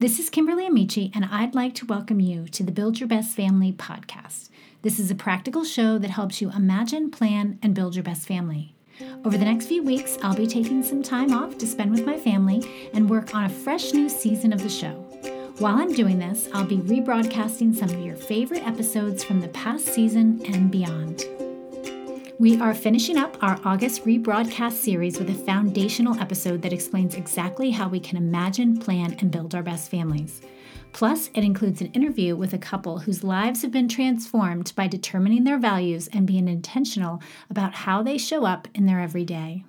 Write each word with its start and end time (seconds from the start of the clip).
This 0.00 0.18
is 0.18 0.30
Kimberly 0.30 0.66
Amici, 0.66 1.12
and 1.14 1.26
I'd 1.26 1.54
like 1.54 1.74
to 1.74 1.84
welcome 1.84 2.20
you 2.20 2.48
to 2.52 2.62
the 2.62 2.72
Build 2.72 2.98
Your 2.98 3.06
Best 3.06 3.36
Family 3.36 3.70
podcast. 3.70 4.48
This 4.80 4.98
is 4.98 5.10
a 5.10 5.14
practical 5.14 5.62
show 5.62 5.98
that 5.98 6.08
helps 6.08 6.40
you 6.40 6.50
imagine, 6.50 7.10
plan, 7.10 7.58
and 7.62 7.74
build 7.74 7.94
your 7.94 8.02
best 8.02 8.26
family. 8.26 8.74
Over 9.26 9.36
the 9.36 9.44
next 9.44 9.66
few 9.66 9.82
weeks, 9.82 10.16
I'll 10.22 10.34
be 10.34 10.46
taking 10.46 10.82
some 10.82 11.02
time 11.02 11.34
off 11.34 11.58
to 11.58 11.66
spend 11.66 11.90
with 11.90 12.06
my 12.06 12.18
family 12.18 12.90
and 12.94 13.10
work 13.10 13.34
on 13.34 13.44
a 13.44 13.50
fresh 13.50 13.92
new 13.92 14.08
season 14.08 14.54
of 14.54 14.62
the 14.62 14.70
show. 14.70 14.94
While 15.58 15.76
I'm 15.76 15.92
doing 15.92 16.18
this, 16.18 16.48
I'll 16.54 16.64
be 16.64 16.78
rebroadcasting 16.78 17.76
some 17.76 17.90
of 17.90 18.00
your 18.00 18.16
favorite 18.16 18.66
episodes 18.66 19.22
from 19.22 19.42
the 19.42 19.48
past 19.48 19.84
season 19.84 20.40
and 20.46 20.70
beyond. 20.70 21.24
We 22.40 22.58
are 22.58 22.72
finishing 22.72 23.18
up 23.18 23.36
our 23.42 23.60
August 23.66 24.06
rebroadcast 24.06 24.72
series 24.72 25.18
with 25.18 25.28
a 25.28 25.44
foundational 25.44 26.18
episode 26.18 26.62
that 26.62 26.72
explains 26.72 27.14
exactly 27.14 27.70
how 27.70 27.86
we 27.86 28.00
can 28.00 28.16
imagine, 28.16 28.78
plan, 28.78 29.14
and 29.18 29.30
build 29.30 29.54
our 29.54 29.62
best 29.62 29.90
families. 29.90 30.40
Plus, 30.94 31.28
it 31.34 31.44
includes 31.44 31.82
an 31.82 31.92
interview 31.92 32.34
with 32.34 32.54
a 32.54 32.58
couple 32.58 33.00
whose 33.00 33.22
lives 33.22 33.60
have 33.60 33.70
been 33.70 33.88
transformed 33.88 34.72
by 34.74 34.86
determining 34.86 35.44
their 35.44 35.58
values 35.58 36.08
and 36.14 36.26
being 36.26 36.48
intentional 36.48 37.20
about 37.50 37.74
how 37.74 38.02
they 38.02 38.16
show 38.16 38.46
up 38.46 38.66
in 38.74 38.86
their 38.86 39.00
everyday. 39.00 39.62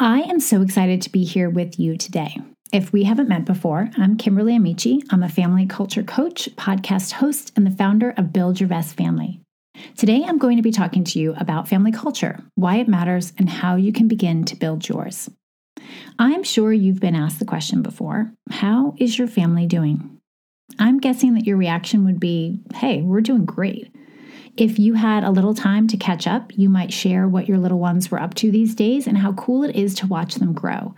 I 0.00 0.22
am 0.22 0.40
so 0.40 0.62
excited 0.62 1.00
to 1.02 1.12
be 1.12 1.22
here 1.22 1.48
with 1.48 1.78
you 1.78 1.96
today. 1.96 2.38
If 2.72 2.92
we 2.92 3.04
haven't 3.04 3.28
met 3.28 3.44
before, 3.44 3.88
I'm 3.96 4.16
Kimberly 4.16 4.56
Amici. 4.56 5.00
I'm 5.10 5.22
a 5.22 5.28
family 5.28 5.66
culture 5.66 6.02
coach, 6.02 6.48
podcast 6.56 7.12
host, 7.12 7.52
and 7.54 7.64
the 7.64 7.70
founder 7.70 8.12
of 8.16 8.32
Build 8.32 8.58
Your 8.58 8.68
Best 8.68 8.96
Family. 8.96 9.38
Today, 9.96 10.24
I'm 10.26 10.38
going 10.38 10.56
to 10.56 10.64
be 10.64 10.72
talking 10.72 11.04
to 11.04 11.20
you 11.20 11.34
about 11.36 11.68
family 11.68 11.92
culture, 11.92 12.40
why 12.56 12.78
it 12.78 12.88
matters, 12.88 13.32
and 13.38 13.48
how 13.48 13.76
you 13.76 13.92
can 13.92 14.08
begin 14.08 14.44
to 14.46 14.56
build 14.56 14.88
yours. 14.88 15.30
I'm 16.18 16.42
sure 16.42 16.72
you've 16.72 16.98
been 16.98 17.14
asked 17.14 17.38
the 17.38 17.44
question 17.44 17.82
before 17.82 18.32
How 18.50 18.94
is 18.98 19.16
your 19.16 19.28
family 19.28 19.66
doing? 19.66 20.18
I'm 20.78 20.98
guessing 20.98 21.34
that 21.34 21.46
your 21.46 21.56
reaction 21.56 22.04
would 22.04 22.18
be 22.18 22.60
Hey, 22.74 23.02
we're 23.02 23.20
doing 23.20 23.44
great. 23.44 23.94
If 24.56 24.78
you 24.78 24.94
had 24.94 25.24
a 25.24 25.30
little 25.30 25.54
time 25.54 25.86
to 25.88 25.96
catch 25.96 26.26
up, 26.26 26.50
you 26.58 26.68
might 26.68 26.92
share 26.92 27.28
what 27.28 27.48
your 27.48 27.58
little 27.58 27.78
ones 27.78 28.10
were 28.10 28.20
up 28.20 28.34
to 28.34 28.50
these 28.50 28.74
days 28.74 29.06
and 29.06 29.16
how 29.16 29.34
cool 29.34 29.62
it 29.62 29.76
is 29.76 29.94
to 29.96 30.06
watch 30.06 30.34
them 30.34 30.52
grow. 30.52 30.94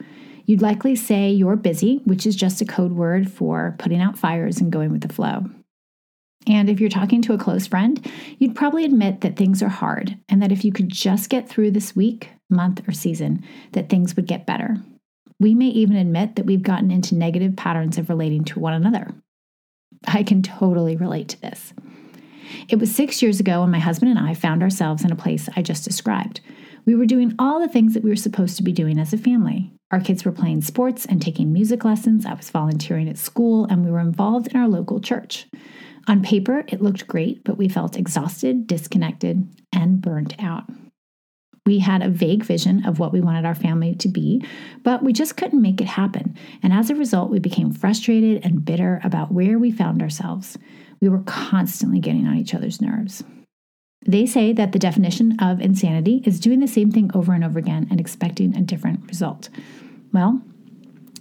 You'd 0.47 0.63
likely 0.63 0.97
say 0.97 1.31
you're 1.31 1.57
busy, 1.57 2.01
which 2.05 2.27
is 2.27 2.37
just 2.37 2.61
a 2.61 2.65
code 2.65 2.93
word 2.93 3.31
for 3.31 3.75
putting 3.79 4.01
out 4.01 4.19
fires 4.19 4.61
and 4.61 4.73
going 4.73 4.93
with 4.93 5.03
the 5.03 5.13
flow. 5.13 5.45
And 6.47 6.69
if 6.69 6.81
you're 6.81 6.91
talking 6.91 7.23
to 7.23 7.33
a 7.33 7.39
close 7.39 7.67
friend, 7.67 8.05
you'd 8.39 8.55
probably 8.55 8.85
admit 8.85 9.23
that 9.23 9.37
things 9.37 9.63
are 9.63 9.69
hard 9.69 10.19
and 10.29 10.43
that 10.43 10.53
if 10.53 10.65
you 10.65 10.73
could 10.73 10.89
just 10.89 11.31
get 11.31 11.49
through 11.49 11.71
this 11.71 11.97
week, 11.97 12.31
month, 12.51 12.87
or 12.87 12.93
season, 12.93 13.45
that 13.73 13.89
things 13.89 14.15
would 14.17 14.27
get 14.27 14.47
better. 14.47 14.77
We 15.41 15.55
may 15.55 15.69
even 15.69 15.97
admit 15.97 16.37
that 16.37 16.47
we've 16.47 16.63
gotten 16.63 16.91
into 16.91 17.15
negative 17.15 17.57
patterns 17.57 17.99
of 17.99 18.09
relating 18.09 18.45
to 18.45 18.61
one 18.61 18.75
another. 18.75 19.15
I 20.07 20.23
can 20.23 20.43
totally 20.43 20.97
relate 20.97 21.29
to 21.31 21.41
this. 21.41 21.73
It 22.69 22.79
was 22.79 22.95
six 22.95 23.23
years 23.23 23.41
ago 23.41 23.63
when 23.63 23.71
my 23.71 23.79
husband 23.79 24.11
and 24.11 24.19
I 24.19 24.35
found 24.35 24.63
ourselves 24.63 25.05
in 25.05 25.11
a 25.11 25.17
place 25.17 25.49
I 25.57 25.63
just 25.63 25.85
described. 25.85 26.41
We 26.87 26.95
were 26.95 27.07
doing 27.07 27.35
all 27.39 27.61
the 27.61 27.69
things 27.69 27.95
that 27.95 28.05
we 28.05 28.11
were 28.11 28.17
supposed 28.17 28.59
to 28.59 28.63
be 28.63 28.73
doing 28.73 28.99
as 28.99 29.13
a 29.13 29.19
family. 29.19 29.73
Our 29.91 30.01
kids 30.01 30.25
were 30.25 30.33
playing 30.33 30.63
sports 30.63 31.07
and 31.07 31.21
taking 31.21 31.53
music 31.53 31.85
lessons. 31.85 32.27
I 32.27 32.35
was 32.35 32.51
volunteering 32.51 33.09
at 33.09 33.17
school, 33.17 33.65
and 33.65 33.85
we 33.85 33.91
were 33.91 34.01
involved 34.01 34.49
in 34.49 34.61
our 34.61 34.69
local 34.69 35.01
church. 35.01 35.47
On 36.07 36.23
paper, 36.23 36.65
it 36.69 36.83
looked 36.83 37.07
great, 37.07 37.45
but 37.45 37.57
we 37.57 37.69
felt 37.69 37.97
exhausted, 37.97 38.67
disconnected, 38.67 39.49
and 39.73 40.01
burnt 40.01 40.35
out. 40.43 40.65
We 41.67 41.79
had 41.79 42.03
a 42.03 42.11
vague 42.11 42.45
vision 42.45 42.85
of 42.85 42.99
what 42.99 43.13
we 43.13 43.23
wanted 43.23 43.47
our 43.47 43.55
family 43.55 43.95
to 43.97 44.09
be, 44.09 44.45
but 44.83 45.03
we 45.03 45.15
just 45.15 45.37
couldn't 45.39 45.63
make 45.63 45.81
it 45.81 45.87
happen. 45.87 46.37
And 46.63 46.75
as 46.75 46.91
a 46.91 46.95
result, 46.95 47.31
we 47.31 47.39
became 47.39 47.73
frustrated 47.73 48.45
and 48.45 48.65
bitter 48.65 49.01
about 49.03 49.33
where 49.33 49.59
we 49.59 49.71
found 49.71 50.03
ourselves. 50.03 50.59
We 51.01 51.09
were 51.09 51.23
constantly 51.23 52.01
getting 52.01 52.27
on 52.27 52.37
each 52.37 52.55
other's 52.55 52.83
nerves. 52.83 53.25
They 54.07 54.27
say 54.27 54.53
that 54.53 54.73
the 54.73 54.79
definition 54.79 55.39
of 55.41 55.63
insanity 55.63 56.23
is 56.27 56.39
doing 56.39 56.61
the 56.61 56.69
same 56.69 56.91
thing 56.91 57.11
over 57.15 57.33
and 57.33 57.43
over 57.43 57.59
again 57.59 57.87
and 57.91 57.99
expecting 57.99 58.55
a 58.55 58.61
different 58.61 59.09
result. 59.09 59.49
Well, 60.13 60.43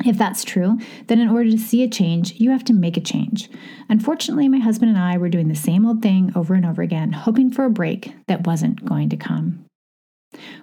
if 0.05 0.17
that's 0.17 0.43
true, 0.43 0.77
then 1.07 1.19
in 1.19 1.29
order 1.29 1.49
to 1.49 1.57
see 1.57 1.83
a 1.83 1.89
change, 1.89 2.33
you 2.39 2.51
have 2.51 2.63
to 2.65 2.73
make 2.73 2.97
a 2.97 3.01
change. 3.01 3.49
Unfortunately, 3.89 4.47
my 4.47 4.59
husband 4.59 4.89
and 4.89 4.99
I 4.99 5.17
were 5.17 5.29
doing 5.29 5.47
the 5.47 5.55
same 5.55 5.85
old 5.85 6.01
thing 6.01 6.31
over 6.35 6.53
and 6.53 6.65
over 6.65 6.81
again, 6.81 7.11
hoping 7.11 7.51
for 7.51 7.65
a 7.65 7.69
break 7.69 8.13
that 8.27 8.45
wasn't 8.45 8.85
going 8.85 9.09
to 9.09 9.17
come. 9.17 9.65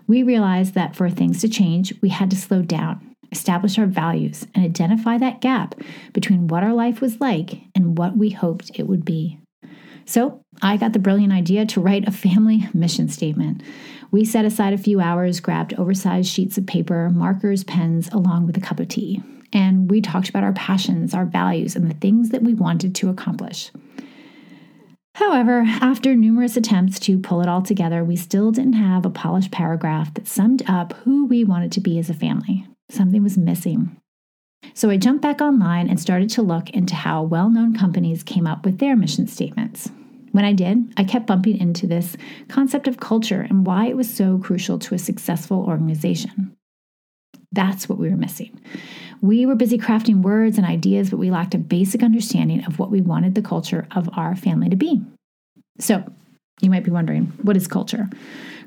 We 0.06 0.22
realized 0.22 0.74
that 0.74 0.96
for 0.96 1.08
things 1.08 1.40
to 1.40 1.48
change, 1.48 1.94
we 2.02 2.08
had 2.08 2.30
to 2.30 2.36
slow 2.36 2.62
down, 2.62 3.14
establish 3.30 3.78
our 3.78 3.86
values, 3.86 4.46
and 4.54 4.64
identify 4.64 5.18
that 5.18 5.40
gap 5.40 5.74
between 6.12 6.48
what 6.48 6.64
our 6.64 6.74
life 6.74 7.00
was 7.00 7.20
like 7.20 7.60
and 7.74 7.96
what 7.96 8.16
we 8.16 8.30
hoped 8.30 8.72
it 8.74 8.88
would 8.88 9.04
be. 9.04 9.38
So 10.06 10.42
I 10.60 10.76
got 10.76 10.92
the 10.92 10.98
brilliant 10.98 11.32
idea 11.32 11.64
to 11.66 11.80
write 11.80 12.08
a 12.08 12.10
family 12.10 12.68
mission 12.74 13.08
statement. 13.08 13.62
We 14.12 14.24
set 14.24 14.44
aside 14.44 14.72
a 14.72 14.78
few 14.78 15.00
hours, 15.00 15.40
grabbed 15.40 15.74
oversized 15.74 16.28
sheets 16.28 16.58
of 16.58 16.66
paper, 16.66 17.10
markers, 17.10 17.62
pens, 17.64 18.08
along 18.12 18.46
with 18.46 18.56
a 18.56 18.60
cup 18.60 18.80
of 18.80 18.88
tea. 18.88 19.22
And 19.52 19.90
we 19.90 20.00
talked 20.00 20.28
about 20.28 20.44
our 20.44 20.52
passions, 20.52 21.14
our 21.14 21.24
values, 21.24 21.76
and 21.76 21.88
the 21.88 21.94
things 21.94 22.30
that 22.30 22.42
we 22.42 22.54
wanted 22.54 22.94
to 22.96 23.08
accomplish. 23.08 23.70
However, 25.14 25.64
after 25.66 26.14
numerous 26.14 26.56
attempts 26.56 26.98
to 27.00 27.18
pull 27.18 27.40
it 27.40 27.48
all 27.48 27.62
together, 27.62 28.04
we 28.04 28.16
still 28.16 28.52
didn't 28.52 28.74
have 28.74 29.04
a 29.04 29.10
polished 29.10 29.50
paragraph 29.50 30.14
that 30.14 30.28
summed 30.28 30.62
up 30.68 30.92
who 31.04 31.26
we 31.26 31.44
wanted 31.44 31.72
to 31.72 31.80
be 31.80 31.98
as 31.98 32.08
a 32.08 32.14
family. 32.14 32.66
Something 32.90 33.22
was 33.22 33.36
missing. 33.36 33.96
So 34.74 34.90
I 34.90 34.96
jumped 34.96 35.22
back 35.22 35.40
online 35.40 35.88
and 35.88 36.00
started 36.00 36.30
to 36.30 36.42
look 36.42 36.70
into 36.70 36.94
how 36.94 37.22
well 37.22 37.50
known 37.50 37.76
companies 37.76 38.22
came 38.22 38.46
up 38.46 38.64
with 38.64 38.78
their 38.78 38.96
mission 38.96 39.26
statements. 39.26 39.90
When 40.32 40.44
I 40.44 40.52
did, 40.52 40.92
I 40.96 41.04
kept 41.04 41.26
bumping 41.26 41.58
into 41.58 41.86
this 41.86 42.16
concept 42.48 42.86
of 42.86 43.00
culture 43.00 43.40
and 43.40 43.66
why 43.66 43.86
it 43.86 43.96
was 43.96 44.08
so 44.08 44.38
crucial 44.38 44.78
to 44.80 44.94
a 44.94 44.98
successful 44.98 45.64
organization. 45.66 46.56
That's 47.52 47.88
what 47.88 47.98
we 47.98 48.08
were 48.08 48.16
missing. 48.16 48.60
We 49.20 49.44
were 49.44 49.56
busy 49.56 49.76
crafting 49.76 50.22
words 50.22 50.56
and 50.56 50.66
ideas, 50.66 51.10
but 51.10 51.18
we 51.18 51.30
lacked 51.30 51.54
a 51.54 51.58
basic 51.58 52.02
understanding 52.02 52.64
of 52.64 52.78
what 52.78 52.90
we 52.90 53.00
wanted 53.00 53.34
the 53.34 53.42
culture 53.42 53.86
of 53.90 54.08
our 54.16 54.36
family 54.36 54.68
to 54.68 54.76
be. 54.76 55.02
So, 55.78 56.04
you 56.60 56.70
might 56.70 56.84
be 56.84 56.90
wondering, 56.90 57.32
what 57.42 57.56
is 57.56 57.66
culture? 57.66 58.08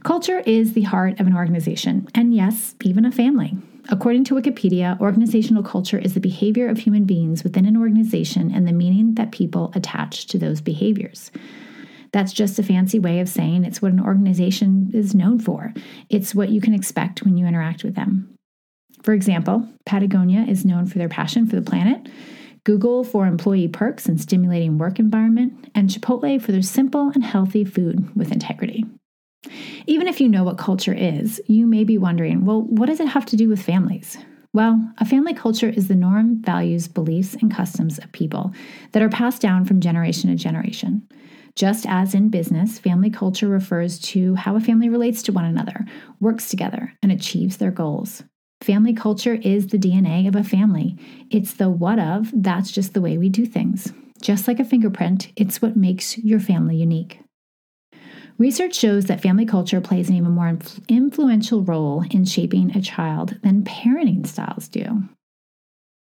Culture 0.03 0.39
is 0.39 0.73
the 0.73 0.81
heart 0.81 1.21
of 1.21 1.27
an 1.27 1.35
organization, 1.35 2.07
and 2.13 2.33
yes, 2.33 2.75
even 2.83 3.05
a 3.05 3.11
family. 3.11 3.57
According 3.87 4.25
to 4.25 4.35
Wikipedia, 4.35 4.99
organizational 4.99 5.63
culture 5.63 5.97
is 5.97 6.13
the 6.13 6.19
behavior 6.19 6.67
of 6.67 6.77
human 6.77 7.05
beings 7.05 7.43
within 7.43 7.65
an 7.65 7.77
organization 7.77 8.51
and 8.53 8.67
the 8.67 8.73
meaning 8.73 9.15
that 9.15 9.31
people 9.31 9.71
attach 9.75 10.27
to 10.27 10.37
those 10.37 10.59
behaviors. 10.59 11.31
That's 12.11 12.33
just 12.33 12.59
a 12.59 12.63
fancy 12.63 12.99
way 12.99 13.21
of 13.21 13.29
saying 13.29 13.63
it's 13.63 13.81
what 13.81 13.93
an 13.93 14.01
organization 14.01 14.91
is 14.93 15.15
known 15.15 15.39
for. 15.39 15.73
It's 16.09 16.35
what 16.35 16.49
you 16.49 16.59
can 16.59 16.73
expect 16.73 17.23
when 17.23 17.37
you 17.37 17.45
interact 17.45 17.85
with 17.85 17.95
them. 17.95 18.35
For 19.03 19.13
example, 19.13 19.69
Patagonia 19.85 20.41
is 20.41 20.65
known 20.65 20.85
for 20.85 20.97
their 20.97 21.09
passion 21.09 21.47
for 21.47 21.55
the 21.55 21.61
planet, 21.61 22.09
Google 22.65 23.05
for 23.05 23.25
employee 23.25 23.69
perks 23.69 24.07
and 24.07 24.19
stimulating 24.19 24.77
work 24.77 24.99
environment, 24.99 25.69
and 25.73 25.89
Chipotle 25.89 26.41
for 26.41 26.51
their 26.51 26.61
simple 26.61 27.09
and 27.15 27.23
healthy 27.23 27.63
food 27.63 28.13
with 28.17 28.33
integrity. 28.33 28.85
Even 29.87 30.07
if 30.07 30.21
you 30.21 30.29
know 30.29 30.43
what 30.43 30.57
culture 30.57 30.93
is, 30.93 31.41
you 31.47 31.67
may 31.67 31.83
be 31.83 31.97
wondering 31.97 32.45
well, 32.45 32.61
what 32.61 32.87
does 32.87 32.99
it 32.99 33.07
have 33.07 33.25
to 33.27 33.35
do 33.35 33.49
with 33.49 33.61
families? 33.61 34.17
Well, 34.53 34.93
a 34.99 35.05
family 35.05 35.33
culture 35.33 35.69
is 35.69 35.87
the 35.87 35.95
norm, 35.95 36.41
values, 36.43 36.87
beliefs, 36.87 37.35
and 37.41 37.53
customs 37.53 37.97
of 37.97 38.11
people 38.11 38.53
that 38.91 39.01
are 39.01 39.09
passed 39.09 39.41
down 39.41 39.65
from 39.65 39.81
generation 39.81 40.29
to 40.29 40.35
generation. 40.35 41.07
Just 41.55 41.85
as 41.87 42.13
in 42.13 42.29
business, 42.29 42.79
family 42.79 43.09
culture 43.09 43.47
refers 43.47 43.99
to 43.99 44.35
how 44.35 44.55
a 44.55 44.59
family 44.59 44.89
relates 44.89 45.23
to 45.23 45.31
one 45.31 45.45
another, 45.45 45.85
works 46.19 46.49
together, 46.49 46.93
and 47.01 47.11
achieves 47.11 47.57
their 47.57 47.71
goals. 47.71 48.23
Family 48.61 48.93
culture 48.93 49.35
is 49.35 49.67
the 49.67 49.77
DNA 49.77 50.27
of 50.27 50.35
a 50.35 50.43
family. 50.43 50.97
It's 51.29 51.53
the 51.55 51.69
what 51.69 51.99
of, 51.99 52.31
that's 52.33 52.71
just 52.71 52.93
the 52.93 53.01
way 53.01 53.17
we 53.17 53.29
do 53.29 53.45
things. 53.45 53.91
Just 54.21 54.47
like 54.47 54.59
a 54.59 54.65
fingerprint, 54.65 55.31
it's 55.35 55.61
what 55.61 55.75
makes 55.75 56.17
your 56.17 56.39
family 56.39 56.77
unique. 56.77 57.22
Research 58.43 58.75
shows 58.75 59.05
that 59.05 59.21
family 59.21 59.45
culture 59.45 59.79
plays 59.79 60.09
an 60.09 60.15
even 60.15 60.31
more 60.31 60.51
influ- 60.51 60.85
influential 60.89 61.63
role 61.63 62.03
in 62.11 62.25
shaping 62.25 62.75
a 62.75 62.81
child 62.81 63.37
than 63.41 63.63
parenting 63.63 64.27
styles 64.27 64.67
do. 64.67 65.01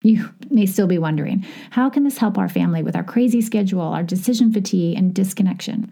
You 0.01 0.31
may 0.49 0.65
still 0.65 0.87
be 0.87 0.97
wondering 0.97 1.45
how 1.69 1.87
can 1.87 2.03
this 2.03 2.17
help 2.17 2.39
our 2.39 2.49
family 2.49 2.81
with 2.81 2.95
our 2.95 3.03
crazy 3.03 3.41
schedule, 3.41 3.81
our 3.81 4.01
decision 4.01 4.51
fatigue, 4.51 4.97
and 4.97 5.13
disconnection? 5.13 5.91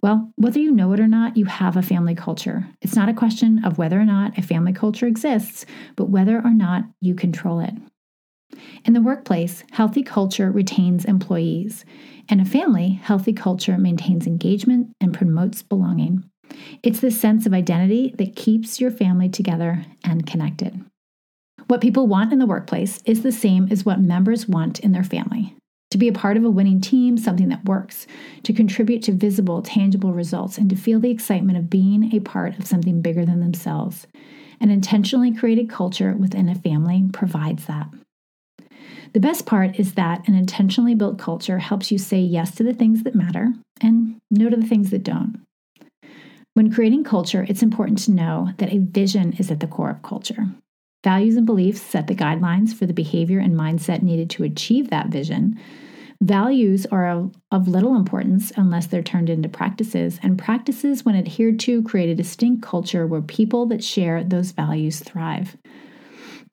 Well, 0.00 0.32
whether 0.36 0.58
you 0.58 0.72
know 0.72 0.90
it 0.94 1.00
or 1.00 1.06
not, 1.06 1.36
you 1.36 1.44
have 1.44 1.76
a 1.76 1.82
family 1.82 2.14
culture. 2.14 2.66
It's 2.80 2.96
not 2.96 3.10
a 3.10 3.14
question 3.14 3.62
of 3.62 3.76
whether 3.76 4.00
or 4.00 4.06
not 4.06 4.38
a 4.38 4.42
family 4.42 4.72
culture 4.72 5.06
exists, 5.06 5.66
but 5.96 6.08
whether 6.08 6.38
or 6.38 6.54
not 6.54 6.84
you 7.02 7.14
control 7.14 7.60
it. 7.60 7.74
In 8.86 8.94
the 8.94 9.02
workplace, 9.02 9.64
healthy 9.70 10.02
culture 10.02 10.50
retains 10.50 11.04
employees. 11.04 11.84
In 12.28 12.40
a 12.40 12.44
family, 12.44 13.00
healthy 13.02 13.32
culture 13.32 13.76
maintains 13.76 14.26
engagement 14.26 14.90
and 15.00 15.12
promotes 15.12 15.62
belonging. 15.62 16.24
It's 16.82 17.00
this 17.00 17.20
sense 17.20 17.46
of 17.46 17.52
identity 17.52 18.14
that 18.18 18.36
keeps 18.36 18.80
your 18.80 18.90
family 18.90 19.28
together 19.28 19.84
and 20.02 20.26
connected. 20.26 20.84
What 21.66 21.80
people 21.80 22.06
want 22.06 22.32
in 22.32 22.38
the 22.38 22.46
workplace 22.46 23.00
is 23.04 23.22
the 23.22 23.32
same 23.32 23.68
as 23.70 23.84
what 23.84 24.00
members 24.00 24.48
want 24.48 24.80
in 24.80 24.92
their 24.92 25.04
family 25.04 25.54
to 25.90 25.98
be 25.98 26.08
a 26.08 26.12
part 26.12 26.36
of 26.36 26.42
a 26.44 26.50
winning 26.50 26.80
team, 26.80 27.16
something 27.16 27.50
that 27.50 27.64
works, 27.66 28.08
to 28.42 28.52
contribute 28.52 29.00
to 29.00 29.12
visible, 29.12 29.62
tangible 29.62 30.12
results, 30.12 30.58
and 30.58 30.68
to 30.68 30.74
feel 30.74 30.98
the 30.98 31.10
excitement 31.10 31.56
of 31.56 31.70
being 31.70 32.12
a 32.12 32.18
part 32.18 32.58
of 32.58 32.66
something 32.66 33.00
bigger 33.00 33.24
than 33.24 33.38
themselves. 33.38 34.08
An 34.60 34.70
intentionally 34.70 35.32
created 35.32 35.70
culture 35.70 36.16
within 36.18 36.48
a 36.48 36.56
family 36.56 37.04
provides 37.12 37.66
that. 37.66 37.86
The 39.14 39.20
best 39.20 39.46
part 39.46 39.78
is 39.78 39.94
that 39.94 40.28
an 40.28 40.34
intentionally 40.34 40.94
built 40.94 41.18
culture 41.18 41.58
helps 41.58 41.90
you 41.90 41.98
say 41.98 42.18
yes 42.18 42.54
to 42.56 42.62
the 42.62 42.74
things 42.74 43.04
that 43.04 43.14
matter 43.14 43.54
and 43.80 44.16
no 44.30 44.50
to 44.50 44.56
the 44.56 44.66
things 44.66 44.90
that 44.90 45.04
don't. 45.04 45.40
When 46.54 46.72
creating 46.72 47.04
culture, 47.04 47.46
it's 47.48 47.62
important 47.62 47.98
to 48.00 48.12
know 48.12 48.50
that 48.58 48.72
a 48.72 48.78
vision 48.78 49.32
is 49.38 49.50
at 49.50 49.60
the 49.60 49.66
core 49.66 49.90
of 49.90 50.02
culture. 50.02 50.48
Values 51.02 51.36
and 51.36 51.46
beliefs 51.46 51.80
set 51.80 52.06
the 52.06 52.14
guidelines 52.14 52.74
for 52.74 52.86
the 52.86 52.92
behavior 52.92 53.38
and 53.38 53.54
mindset 53.54 54.02
needed 54.02 54.30
to 54.30 54.44
achieve 54.44 54.90
that 54.90 55.08
vision, 55.08 55.58
Values 56.24 56.86
are 56.86 57.30
of, 57.50 57.68
little 57.68 57.96
importance 57.96 58.50
unless 58.56 58.86
they're 58.86 59.02
turned 59.02 59.28
into 59.28 59.46
practices, 59.46 60.18
and 60.22 60.38
practices, 60.38 61.04
when 61.04 61.14
adhered 61.14 61.60
to, 61.60 61.82
create 61.82 62.08
a 62.08 62.14
distinct 62.14 62.62
culture 62.62 63.06
where 63.06 63.20
people 63.20 63.66
that 63.66 63.84
share 63.84 64.24
those 64.24 64.52
values 64.52 65.00
thrive. 65.00 65.56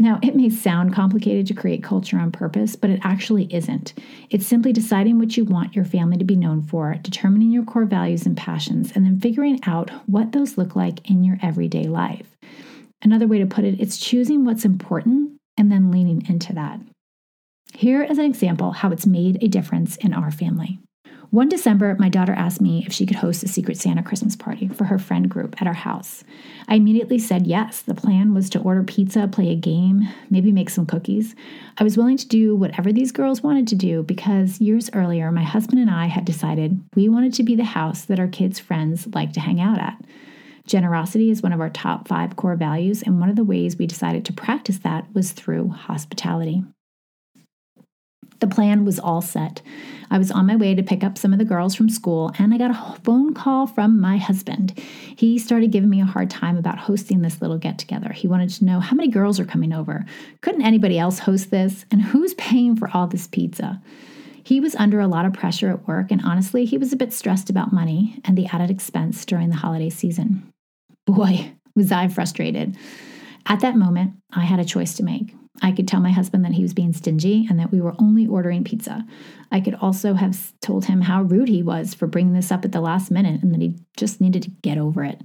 Now, 0.01 0.17
it 0.23 0.35
may 0.35 0.49
sound 0.49 0.95
complicated 0.95 1.45
to 1.45 1.53
create 1.53 1.83
culture 1.83 2.17
on 2.17 2.31
purpose, 2.31 2.75
but 2.75 2.89
it 2.89 2.99
actually 3.03 3.43
isn't. 3.53 3.93
It's 4.31 4.47
simply 4.47 4.73
deciding 4.73 5.19
what 5.19 5.37
you 5.37 5.45
want 5.45 5.75
your 5.75 5.85
family 5.85 6.17
to 6.17 6.23
be 6.23 6.35
known 6.35 6.63
for, 6.63 6.95
determining 7.03 7.51
your 7.51 7.63
core 7.63 7.85
values 7.85 8.25
and 8.25 8.35
passions, 8.35 8.91
and 8.95 9.05
then 9.05 9.19
figuring 9.19 9.59
out 9.67 9.91
what 10.07 10.31
those 10.31 10.57
look 10.57 10.75
like 10.75 11.07
in 11.07 11.23
your 11.23 11.37
everyday 11.43 11.83
life. 11.83 12.35
Another 13.03 13.27
way 13.27 13.37
to 13.37 13.45
put 13.45 13.63
it, 13.63 13.79
it's 13.79 13.99
choosing 13.99 14.43
what's 14.43 14.65
important 14.65 15.33
and 15.55 15.71
then 15.71 15.91
leaning 15.91 16.25
into 16.27 16.51
that. 16.53 16.79
Here 17.75 18.01
is 18.01 18.17
an 18.17 18.25
example 18.25 18.71
how 18.71 18.89
it's 18.89 19.05
made 19.05 19.37
a 19.43 19.47
difference 19.47 19.97
in 19.97 20.15
our 20.15 20.31
family. 20.31 20.79
One 21.31 21.47
December, 21.47 21.95
my 21.97 22.09
daughter 22.09 22.33
asked 22.33 22.59
me 22.59 22.83
if 22.85 22.91
she 22.91 23.05
could 23.05 23.15
host 23.15 23.41
a 23.41 23.47
Secret 23.47 23.77
Santa 23.77 24.03
Christmas 24.03 24.35
party 24.35 24.67
for 24.67 24.83
her 24.83 24.99
friend 24.99 25.29
group 25.29 25.61
at 25.61 25.67
our 25.67 25.73
house. 25.73 26.25
I 26.67 26.75
immediately 26.75 27.19
said 27.19 27.47
yes. 27.47 27.81
The 27.81 27.95
plan 27.95 28.33
was 28.33 28.49
to 28.49 28.59
order 28.59 28.83
pizza, 28.83 29.29
play 29.29 29.49
a 29.49 29.55
game, 29.55 30.09
maybe 30.29 30.51
make 30.51 30.69
some 30.69 30.85
cookies. 30.85 31.33
I 31.77 31.85
was 31.85 31.95
willing 31.95 32.17
to 32.17 32.27
do 32.27 32.53
whatever 32.53 32.91
these 32.91 33.13
girls 33.13 33.41
wanted 33.41 33.65
to 33.69 33.75
do 33.75 34.03
because 34.03 34.59
years 34.59 34.89
earlier, 34.91 35.31
my 35.31 35.43
husband 35.43 35.79
and 35.79 35.89
I 35.89 36.07
had 36.07 36.25
decided 36.25 36.83
we 36.95 37.07
wanted 37.07 37.33
to 37.35 37.43
be 37.43 37.55
the 37.55 37.63
house 37.63 38.03
that 38.05 38.19
our 38.19 38.27
kids' 38.27 38.59
friends 38.59 39.07
like 39.13 39.31
to 39.31 39.39
hang 39.39 39.61
out 39.61 39.79
at. 39.79 40.03
Generosity 40.67 41.31
is 41.31 41.41
one 41.41 41.53
of 41.53 41.61
our 41.61 41.69
top 41.69 42.09
five 42.09 42.35
core 42.35 42.57
values, 42.57 43.01
and 43.03 43.21
one 43.21 43.29
of 43.29 43.37
the 43.37 43.45
ways 43.45 43.77
we 43.77 43.87
decided 43.87 44.25
to 44.25 44.33
practice 44.33 44.79
that 44.79 45.05
was 45.13 45.31
through 45.31 45.69
hospitality. 45.69 46.65
The 48.41 48.47
plan 48.47 48.85
was 48.85 48.99
all 48.99 49.21
set. 49.21 49.61
I 50.09 50.17
was 50.17 50.31
on 50.31 50.47
my 50.47 50.55
way 50.55 50.73
to 50.73 50.81
pick 50.81 51.03
up 51.03 51.15
some 51.17 51.31
of 51.31 51.37
the 51.37 51.45
girls 51.45 51.75
from 51.75 51.89
school, 51.89 52.31
and 52.39 52.53
I 52.53 52.57
got 52.57 52.71
a 52.71 52.99
phone 53.01 53.35
call 53.35 53.67
from 53.67 54.01
my 54.01 54.17
husband. 54.17 54.77
He 55.15 55.37
started 55.37 55.71
giving 55.71 55.91
me 55.91 56.01
a 56.01 56.05
hard 56.05 56.31
time 56.31 56.57
about 56.57 56.79
hosting 56.79 57.21
this 57.21 57.39
little 57.39 57.59
get 57.59 57.77
together. 57.77 58.11
He 58.11 58.27
wanted 58.27 58.49
to 58.49 58.65
know 58.65 58.79
how 58.79 58.95
many 58.95 59.09
girls 59.09 59.39
are 59.39 59.45
coming 59.45 59.71
over. 59.71 60.05
Couldn't 60.41 60.63
anybody 60.63 60.97
else 60.97 61.19
host 61.19 61.51
this? 61.51 61.85
And 61.91 62.01
who's 62.01 62.33
paying 62.33 62.75
for 62.75 62.89
all 62.91 63.05
this 63.05 63.27
pizza? 63.27 63.79
He 64.43 64.59
was 64.59 64.75
under 64.75 64.99
a 64.99 65.07
lot 65.07 65.25
of 65.25 65.33
pressure 65.33 65.69
at 65.69 65.87
work, 65.87 66.09
and 66.09 66.21
honestly, 66.25 66.65
he 66.65 66.79
was 66.79 66.91
a 66.91 66.97
bit 66.97 67.13
stressed 67.13 67.51
about 67.51 67.71
money 67.71 68.19
and 68.25 68.35
the 68.35 68.47
added 68.47 68.71
expense 68.71 69.23
during 69.23 69.49
the 69.49 69.55
holiday 69.55 69.91
season. 69.91 70.51
Boy, 71.05 71.53
was 71.75 71.91
I 71.91 72.07
frustrated. 72.07 72.75
At 73.45 73.59
that 73.59 73.75
moment, 73.75 74.13
I 74.33 74.45
had 74.45 74.59
a 74.59 74.65
choice 74.65 74.95
to 74.95 75.03
make. 75.03 75.35
I 75.61 75.71
could 75.71 75.87
tell 75.87 75.99
my 75.99 76.11
husband 76.11 76.45
that 76.45 76.53
he 76.53 76.61
was 76.61 76.73
being 76.73 76.93
stingy 76.93 77.45
and 77.49 77.59
that 77.59 77.71
we 77.71 77.81
were 77.81 77.95
only 77.99 78.25
ordering 78.25 78.63
pizza. 78.63 79.05
I 79.51 79.59
could 79.59 79.75
also 79.75 80.13
have 80.13 80.53
told 80.61 80.85
him 80.85 81.01
how 81.01 81.23
rude 81.23 81.49
he 81.49 81.61
was 81.61 81.93
for 81.93 82.07
bringing 82.07 82.33
this 82.33 82.51
up 82.51 82.63
at 82.65 82.71
the 82.71 82.81
last 82.81 83.11
minute 83.11 83.43
and 83.43 83.53
that 83.53 83.61
he 83.61 83.75
just 83.97 84.21
needed 84.21 84.43
to 84.43 84.49
get 84.49 84.77
over 84.77 85.03
it. 85.03 85.21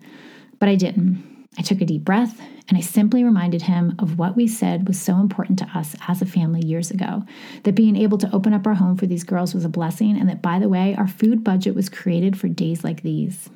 But 0.59 0.69
I 0.69 0.75
didn't. 0.75 1.47
I 1.59 1.63
took 1.63 1.81
a 1.81 1.87
deep 1.87 2.05
breath 2.05 2.39
and 2.69 2.77
I 2.77 2.81
simply 2.81 3.23
reminded 3.23 3.63
him 3.63 3.95
of 3.99 4.19
what 4.19 4.37
we 4.37 4.49
said 4.49 4.89
was 4.89 5.01
so 5.01 5.17
important 5.17 5.59
to 5.61 5.71
us 5.75 5.95
as 6.09 6.21
a 6.21 6.27
family 6.27 6.67
years 6.67 6.91
ago 6.91 7.23
that 7.63 7.75
being 7.75 7.97
able 7.97 8.19
to 8.19 8.35
open 8.35 8.53
up 8.53 8.67
our 8.67 8.75
home 8.75 8.97
for 8.97 9.07
these 9.07 9.25
girls 9.25 9.55
was 9.55 9.65
a 9.65 9.69
blessing, 9.69 10.19
and 10.19 10.29
that, 10.29 10.43
by 10.43 10.59
the 10.59 10.69
way, 10.69 10.95
our 10.97 11.07
food 11.07 11.45
budget 11.45 11.75
was 11.75 11.89
created 11.89 12.39
for 12.39 12.49
days 12.49 12.83
like 12.83 13.03
these. 13.03 13.49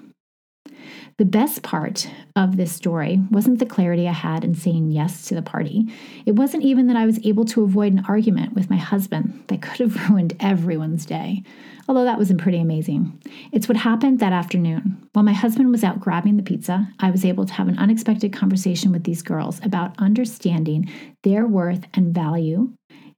The 1.21 1.27
best 1.27 1.63
part 1.63 2.09
of 2.35 2.57
this 2.57 2.73
story 2.73 3.21
wasn't 3.31 3.59
the 3.59 3.67
clarity 3.67 4.09
I 4.09 4.13
had 4.13 4.43
in 4.43 4.55
saying 4.55 4.91
yes 4.91 5.27
to 5.27 5.35
the 5.35 5.43
party. 5.43 5.87
It 6.25 6.33
wasn't 6.33 6.63
even 6.63 6.87
that 6.87 6.97
I 6.97 7.05
was 7.05 7.21
able 7.27 7.45
to 7.45 7.63
avoid 7.63 7.93
an 7.93 8.07
argument 8.09 8.55
with 8.55 8.71
my 8.71 8.79
husband 8.79 9.45
that 9.49 9.61
could 9.61 9.81
have 9.81 10.09
ruined 10.09 10.35
everyone's 10.41 11.05
day, 11.05 11.43
although 11.87 12.05
that 12.05 12.19
was 12.19 12.33
pretty 12.39 12.59
amazing. 12.59 13.21
It's 13.53 13.69
what 13.69 13.77
happened 13.77 14.19
that 14.21 14.33
afternoon. 14.33 15.07
While 15.13 15.27
my 15.27 15.35
husband 15.35 15.71
was 15.71 15.85
out 15.85 16.01
grabbing 16.01 16.39
the 16.39 16.43
pizza, 16.43 16.89
I 17.01 17.11
was 17.11 17.27
able 17.27 17.45
to 17.45 17.53
have 17.53 17.69
an 17.69 17.79
unexpected 17.79 18.33
conversation 18.33 18.91
with 18.91 19.05
these 19.05 19.21
girls 19.21 19.61
about 19.63 19.95
understanding 19.99 20.91
their 21.23 21.47
worth 21.47 21.85
and 21.93 22.15
value 22.15 22.73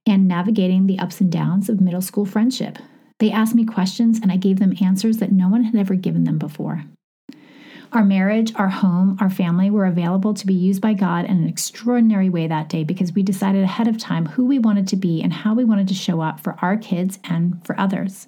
and 0.05 0.27
navigating 0.27 0.87
the 0.87 0.99
ups 0.99 1.21
and 1.21 1.31
downs 1.31 1.69
of 1.69 1.79
middle 1.79 2.01
school 2.01 2.25
friendship. 2.25 2.79
They 3.19 3.31
asked 3.31 3.55
me 3.55 3.63
questions 3.63 4.19
and 4.21 4.29
I 4.29 4.35
gave 4.35 4.59
them 4.59 4.75
answers 4.81 5.19
that 5.19 5.31
no 5.31 5.47
one 5.47 5.63
had 5.63 5.75
ever 5.77 5.95
given 5.95 6.25
them 6.25 6.37
before. 6.37 6.83
Our 7.93 8.03
marriage, 8.03 8.55
our 8.55 8.69
home, 8.69 9.17
our 9.21 9.29
family 9.29 9.69
were 9.69 9.85
available 9.85 10.33
to 10.33 10.47
be 10.47 10.53
used 10.55 10.81
by 10.81 10.93
God 10.93 11.25
in 11.25 11.37
an 11.37 11.47
extraordinary 11.47 12.27
way 12.27 12.47
that 12.47 12.67
day 12.67 12.83
because 12.83 13.13
we 13.13 13.21
decided 13.21 13.63
ahead 13.63 13.87
of 13.87 13.99
time 13.99 14.25
who 14.25 14.45
we 14.45 14.57
wanted 14.57 14.87
to 14.87 14.95
be 14.95 15.21
and 15.21 15.31
how 15.31 15.53
we 15.53 15.63
wanted 15.63 15.87
to 15.89 15.93
show 15.93 16.19
up 16.19 16.39
for 16.39 16.55
our 16.59 16.75
kids 16.75 17.19
and 17.23 17.63
for 17.63 17.79
others. 17.79 18.27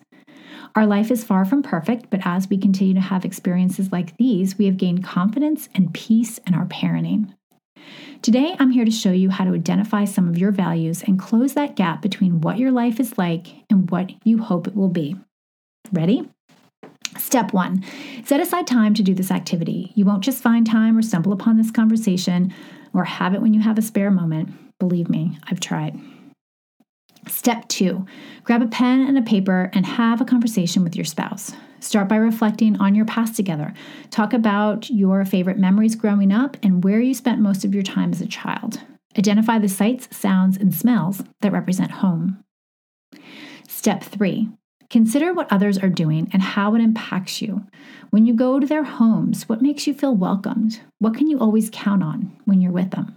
Our 0.75 0.85
life 0.85 1.09
is 1.09 1.23
far 1.23 1.45
from 1.45 1.63
perfect, 1.63 2.11
but 2.11 2.19
as 2.23 2.47
we 2.47 2.59
continue 2.59 2.93
to 2.93 2.99
have 2.99 3.25
experiences 3.25 3.91
like 3.91 4.15
these, 4.17 4.55
we 4.55 4.67
have 4.67 4.77
gained 4.77 5.03
confidence 5.03 5.67
and 5.73 5.91
peace 5.95 6.37
in 6.45 6.53
our 6.53 6.65
parenting. 6.67 7.33
Today, 8.21 8.55
I'm 8.59 8.69
here 8.69 8.85
to 8.85 8.91
show 8.91 9.11
you 9.11 9.31
how 9.31 9.45
to 9.45 9.55
identify 9.55 10.05
some 10.05 10.29
of 10.29 10.37
your 10.37 10.51
values 10.51 11.01
and 11.01 11.17
close 11.17 11.55
that 11.55 11.75
gap 11.75 12.03
between 12.03 12.41
what 12.41 12.59
your 12.59 12.71
life 12.71 12.99
is 12.99 13.17
like 13.17 13.47
and 13.71 13.89
what 13.89 14.11
you 14.23 14.43
hope 14.43 14.67
it 14.67 14.75
will 14.75 14.89
be. 14.89 15.15
Ready? 15.91 16.29
Step 17.17 17.53
one 17.53 17.83
set 18.23 18.39
aside 18.39 18.67
time 18.67 18.93
to 18.93 19.03
do 19.03 19.13
this 19.13 19.31
activity. 19.31 19.91
You 19.95 20.05
won't 20.05 20.23
just 20.23 20.41
find 20.41 20.65
time 20.65 20.97
or 20.97 21.01
stumble 21.01 21.33
upon 21.33 21.57
this 21.57 21.71
conversation 21.71 22.53
or 22.93 23.03
have 23.03 23.33
it 23.33 23.41
when 23.41 23.53
you 23.53 23.61
have 23.61 23.77
a 23.77 23.81
spare 23.81 24.11
moment. 24.11 24.49
Believe 24.79 25.09
me, 25.09 25.37
I've 25.49 25.59
tried. 25.59 25.99
Step 27.27 27.67
two 27.67 28.05
grab 28.43 28.61
a 28.61 28.67
pen 28.67 29.01
and 29.01 29.17
a 29.17 29.21
paper 29.21 29.71
and 29.73 29.85
have 29.85 30.21
a 30.21 30.25
conversation 30.25 30.83
with 30.83 30.95
your 30.95 31.05
spouse. 31.05 31.53
Start 31.79 32.07
by 32.07 32.15
reflecting 32.15 32.77
on 32.77 32.95
your 32.95 33.05
past 33.05 33.35
together. 33.35 33.73
Talk 34.11 34.33
about 34.33 34.89
your 34.89 35.25
favorite 35.25 35.57
memories 35.57 35.95
growing 35.95 36.31
up 36.31 36.57
and 36.63 36.83
where 36.83 36.99
you 36.99 37.13
spent 37.13 37.41
most 37.41 37.63
of 37.63 37.73
your 37.73 37.83
time 37.83 38.11
as 38.11 38.21
a 38.21 38.27
child. 38.27 38.81
Identify 39.17 39.59
the 39.59 39.69
sights, 39.69 40.07
sounds, 40.15 40.57
and 40.57 40.73
smells 40.73 41.23
that 41.41 41.51
represent 41.51 41.91
home. 41.91 42.43
Step 43.67 44.03
three 44.03 44.49
Consider 44.89 45.33
what 45.33 45.51
others 45.51 45.77
are 45.77 45.89
doing 45.89 46.29
and 46.31 46.41
how 46.41 46.75
it 46.75 46.81
impacts 46.81 47.41
you. 47.41 47.65
When 48.11 48.25
you 48.25 48.33
go 48.33 48.59
to 48.59 48.67
their 48.67 48.83
homes, 48.83 49.49
what 49.49 49.61
makes 49.61 49.87
you 49.87 49.93
feel 49.93 50.15
welcomed? 50.15 50.81
What 50.99 51.15
can 51.15 51.27
you 51.27 51.39
always 51.39 51.69
count 51.71 52.03
on 52.03 52.35
when 52.45 52.61
you're 52.61 52.71
with 52.71 52.91
them? 52.91 53.15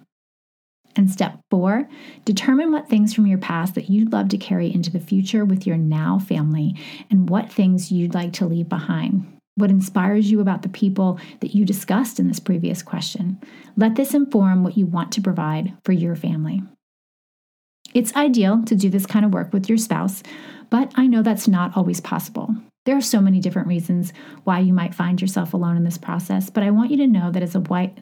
And 0.97 1.11
step 1.11 1.39
four, 1.51 1.89
determine 2.25 2.73
what 2.73 2.89
things 2.89 3.15
from 3.15 3.27
your 3.27 3.39
past 3.39 3.77
that 3.77 3.89
you'd 3.89 4.13
love 4.13 4.31
to 4.31 4.39
carry 4.39 4.73
into 4.73 4.91
the 4.91 4.99
future 4.99 5.45
with 5.45 5.67
your 5.67 5.77
now 5.77 6.19
family 6.19 6.75
and 7.11 7.31
what 7.31 7.53
things 7.53 7.93
you'd 7.93 8.15
like 8.15 8.33
to 8.35 8.47
leave 8.47 8.69
behind. 8.69 9.33
What 9.55 9.71
inspires 9.71 10.31
you 10.31 10.41
about 10.41 10.63
the 10.63 10.69
people 10.69 11.21
that 11.41 11.55
you 11.55 11.65
discussed 11.65 12.19
in 12.19 12.29
this 12.29 12.41
previous 12.41 12.83
question? 12.83 13.39
Let 13.77 13.97
this 13.97 14.15
inform 14.15 14.65
what 14.65 14.77
you 14.77 14.87
want 14.87 15.13
to 15.13 15.21
provide 15.21 15.73
for 15.85 15.93
your 15.93 16.17
family. 16.17 16.63
It's 17.95 18.15
ideal 18.15 18.63
to 18.65 18.77
do 18.77 18.91
this 18.91 19.07
kind 19.07 19.25
of 19.25 19.33
work 19.33 19.53
with 19.53 19.69
your 19.69 19.79
spouse, 19.79 20.23
but 20.71 20.93
I 20.97 21.07
know 21.07 21.23
that's 21.23 21.49
not 21.49 21.77
always 21.77 22.01
possible. 22.01 22.55
There 22.85 22.97
are 22.97 23.03
so 23.03 23.21
many 23.21 23.41
different 23.41 23.69
reasons 23.69 24.13
why 24.45 24.61
you 24.61 24.73
might 24.73 24.95
find 24.95 25.21
yourself 25.21 25.55
alone 25.55 25.77
in 25.77 25.85
this 25.85 25.99
process, 25.99 26.51
but 26.51 26.63
I 26.63 26.71
want 26.71 26.91
you 26.91 26.97
to 26.99 27.07
know 27.07 27.31
that 27.31 27.43
as 27.43 27.55
a 27.55 27.61
white 27.61 27.99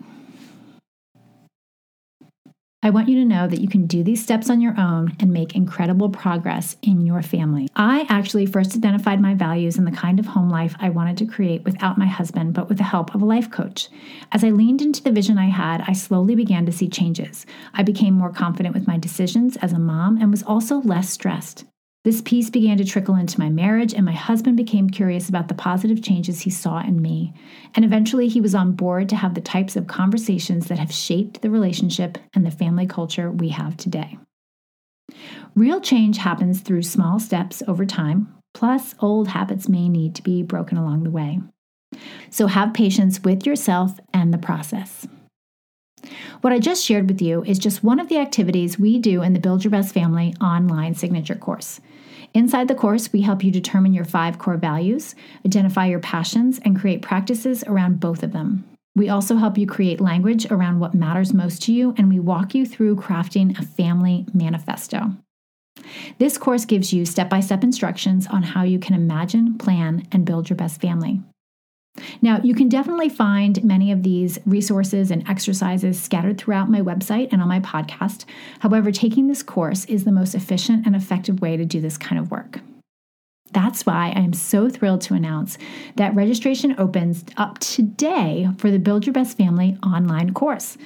I 2.82 2.90
want 2.90 3.08
you 3.08 3.16
to 3.16 3.24
know 3.24 3.48
that 3.48 3.60
you 3.60 3.68
can 3.68 3.86
do 3.86 4.04
these 4.04 4.22
steps 4.22 4.48
on 4.48 4.60
your 4.60 4.78
own 4.78 5.16
and 5.18 5.32
make 5.32 5.56
incredible 5.56 6.08
progress 6.08 6.76
in 6.82 7.04
your 7.04 7.22
family. 7.22 7.68
I 7.74 8.06
actually 8.08 8.46
first 8.46 8.76
identified 8.76 9.20
my 9.20 9.34
values 9.34 9.76
and 9.76 9.86
the 9.86 9.90
kind 9.90 10.20
of 10.20 10.26
home 10.26 10.50
life 10.50 10.76
I 10.78 10.90
wanted 10.90 11.16
to 11.16 11.26
create 11.26 11.64
without 11.64 11.98
my 11.98 12.06
husband, 12.06 12.54
but 12.54 12.68
with 12.68 12.78
the 12.78 12.84
help 12.84 13.14
of 13.14 13.22
a 13.22 13.26
life 13.26 13.50
coach. 13.50 13.88
As 14.30 14.44
I 14.44 14.50
leaned 14.50 14.82
into 14.82 15.02
the 15.02 15.10
vision 15.10 15.38
I 15.38 15.48
had, 15.48 15.82
I 15.88 15.94
slowly 15.94 16.34
began 16.34 16.66
to 16.66 16.72
see 16.72 16.88
changes. 16.88 17.46
I 17.74 17.82
became 17.82 18.14
more 18.14 18.30
confident 18.30 18.74
with 18.74 18.86
my 18.86 18.98
decisions 18.98 19.56
as 19.56 19.72
a 19.72 19.78
mom 19.78 20.18
and 20.18 20.30
was 20.30 20.42
also 20.42 20.80
less 20.82 21.10
stressed. 21.10 21.64
This 22.06 22.22
peace 22.22 22.50
began 22.50 22.76
to 22.76 22.84
trickle 22.84 23.16
into 23.16 23.40
my 23.40 23.50
marriage, 23.50 23.92
and 23.92 24.04
my 24.04 24.12
husband 24.12 24.56
became 24.56 24.88
curious 24.88 25.28
about 25.28 25.48
the 25.48 25.54
positive 25.54 26.00
changes 26.00 26.42
he 26.42 26.50
saw 26.50 26.78
in 26.78 27.02
me. 27.02 27.34
And 27.74 27.84
eventually, 27.84 28.28
he 28.28 28.40
was 28.40 28.54
on 28.54 28.74
board 28.74 29.08
to 29.08 29.16
have 29.16 29.34
the 29.34 29.40
types 29.40 29.74
of 29.74 29.88
conversations 29.88 30.68
that 30.68 30.78
have 30.78 30.92
shaped 30.92 31.42
the 31.42 31.50
relationship 31.50 32.16
and 32.32 32.46
the 32.46 32.52
family 32.52 32.86
culture 32.86 33.32
we 33.32 33.48
have 33.48 33.76
today. 33.76 34.18
Real 35.56 35.80
change 35.80 36.18
happens 36.18 36.60
through 36.60 36.82
small 36.82 37.18
steps 37.18 37.60
over 37.66 37.84
time, 37.84 38.32
plus, 38.54 38.94
old 39.00 39.26
habits 39.26 39.68
may 39.68 39.88
need 39.88 40.14
to 40.14 40.22
be 40.22 40.44
broken 40.44 40.78
along 40.78 41.02
the 41.02 41.10
way. 41.10 41.40
So, 42.30 42.46
have 42.46 42.72
patience 42.72 43.24
with 43.24 43.44
yourself 43.44 43.98
and 44.14 44.32
the 44.32 44.38
process. 44.38 45.08
What 46.40 46.52
I 46.52 46.58
just 46.58 46.84
shared 46.84 47.08
with 47.08 47.20
you 47.20 47.42
is 47.44 47.58
just 47.58 47.84
one 47.84 48.00
of 48.00 48.08
the 48.08 48.18
activities 48.18 48.78
we 48.78 48.98
do 48.98 49.22
in 49.22 49.32
the 49.32 49.40
Build 49.40 49.64
Your 49.64 49.70
Best 49.70 49.92
Family 49.94 50.34
online 50.40 50.94
signature 50.94 51.34
course. 51.34 51.80
Inside 52.34 52.68
the 52.68 52.74
course, 52.74 53.12
we 53.12 53.22
help 53.22 53.42
you 53.42 53.50
determine 53.50 53.94
your 53.94 54.04
five 54.04 54.38
core 54.38 54.56
values, 54.56 55.14
identify 55.44 55.86
your 55.86 56.00
passions, 56.00 56.60
and 56.64 56.78
create 56.78 57.02
practices 57.02 57.64
around 57.64 58.00
both 58.00 58.22
of 58.22 58.32
them. 58.32 58.64
We 58.94 59.08
also 59.08 59.36
help 59.36 59.58
you 59.58 59.66
create 59.66 60.00
language 60.00 60.46
around 60.50 60.80
what 60.80 60.94
matters 60.94 61.34
most 61.34 61.62
to 61.64 61.72
you, 61.72 61.94
and 61.96 62.08
we 62.08 62.18
walk 62.18 62.54
you 62.54 62.64
through 62.64 62.96
crafting 62.96 63.58
a 63.58 63.62
family 63.62 64.26
manifesto. 64.32 65.12
This 66.18 66.38
course 66.38 66.64
gives 66.64 66.92
you 66.92 67.04
step 67.04 67.28
by 67.28 67.40
step 67.40 67.62
instructions 67.62 68.26
on 68.26 68.42
how 68.42 68.62
you 68.62 68.78
can 68.78 68.94
imagine, 68.94 69.58
plan, 69.58 70.06
and 70.12 70.24
build 70.24 70.48
your 70.48 70.56
best 70.56 70.80
family. 70.80 71.20
Now, 72.22 72.40
you 72.42 72.54
can 72.54 72.68
definitely 72.68 73.08
find 73.08 73.62
many 73.64 73.92
of 73.92 74.02
these 74.02 74.38
resources 74.46 75.10
and 75.10 75.28
exercises 75.28 76.00
scattered 76.00 76.38
throughout 76.38 76.70
my 76.70 76.80
website 76.80 77.28
and 77.32 77.42
on 77.42 77.48
my 77.48 77.60
podcast. 77.60 78.24
However, 78.60 78.92
taking 78.92 79.28
this 79.28 79.42
course 79.42 79.84
is 79.86 80.04
the 80.04 80.12
most 80.12 80.34
efficient 80.34 80.86
and 80.86 80.94
effective 80.94 81.40
way 81.40 81.56
to 81.56 81.64
do 81.64 81.80
this 81.80 81.98
kind 81.98 82.18
of 82.18 82.30
work. 82.30 82.60
That's 83.52 83.86
why 83.86 84.12
I 84.14 84.20
am 84.20 84.32
so 84.32 84.68
thrilled 84.68 85.00
to 85.02 85.14
announce 85.14 85.56
that 85.96 86.14
registration 86.14 86.74
opens 86.78 87.24
up 87.36 87.58
today 87.58 88.48
for 88.58 88.70
the 88.70 88.78
Build 88.78 89.06
Your 89.06 89.12
Best 89.12 89.36
Family 89.38 89.78
online 89.82 90.34
course. 90.34 90.76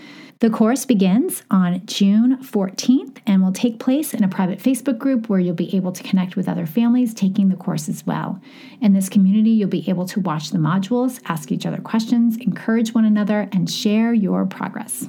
The 0.41 0.49
course 0.49 0.87
begins 0.87 1.43
on 1.51 1.85
June 1.85 2.39
14th 2.39 3.19
and 3.27 3.43
will 3.43 3.53
take 3.53 3.79
place 3.79 4.15
in 4.15 4.25
a 4.25 4.29
private 4.29 4.59
Facebook 4.59 4.97
group 4.97 5.29
where 5.29 5.39
you'll 5.39 5.55
be 5.55 5.77
able 5.77 5.93
to 5.93 6.03
connect 6.03 6.35
with 6.35 6.49
other 6.49 6.65
families 6.65 7.13
taking 7.13 7.51
the 7.51 7.57
course 7.57 7.91
as 7.91 8.07
well. 8.07 8.41
In 8.81 8.95
this 8.95 9.11
community, 9.11 9.51
you'll 9.51 9.69
be 9.69 9.89
able 9.91 10.07
to 10.07 10.21
watch 10.21 10.49
the 10.49 10.57
modules, 10.57 11.21
ask 11.27 11.53
each 11.53 11.67
other 11.67 11.77
questions, 11.77 12.39
encourage 12.39 12.95
one 12.95 13.05
another, 13.05 13.51
and 13.53 13.71
share 13.71 14.15
your 14.15 14.47
progress. 14.47 15.07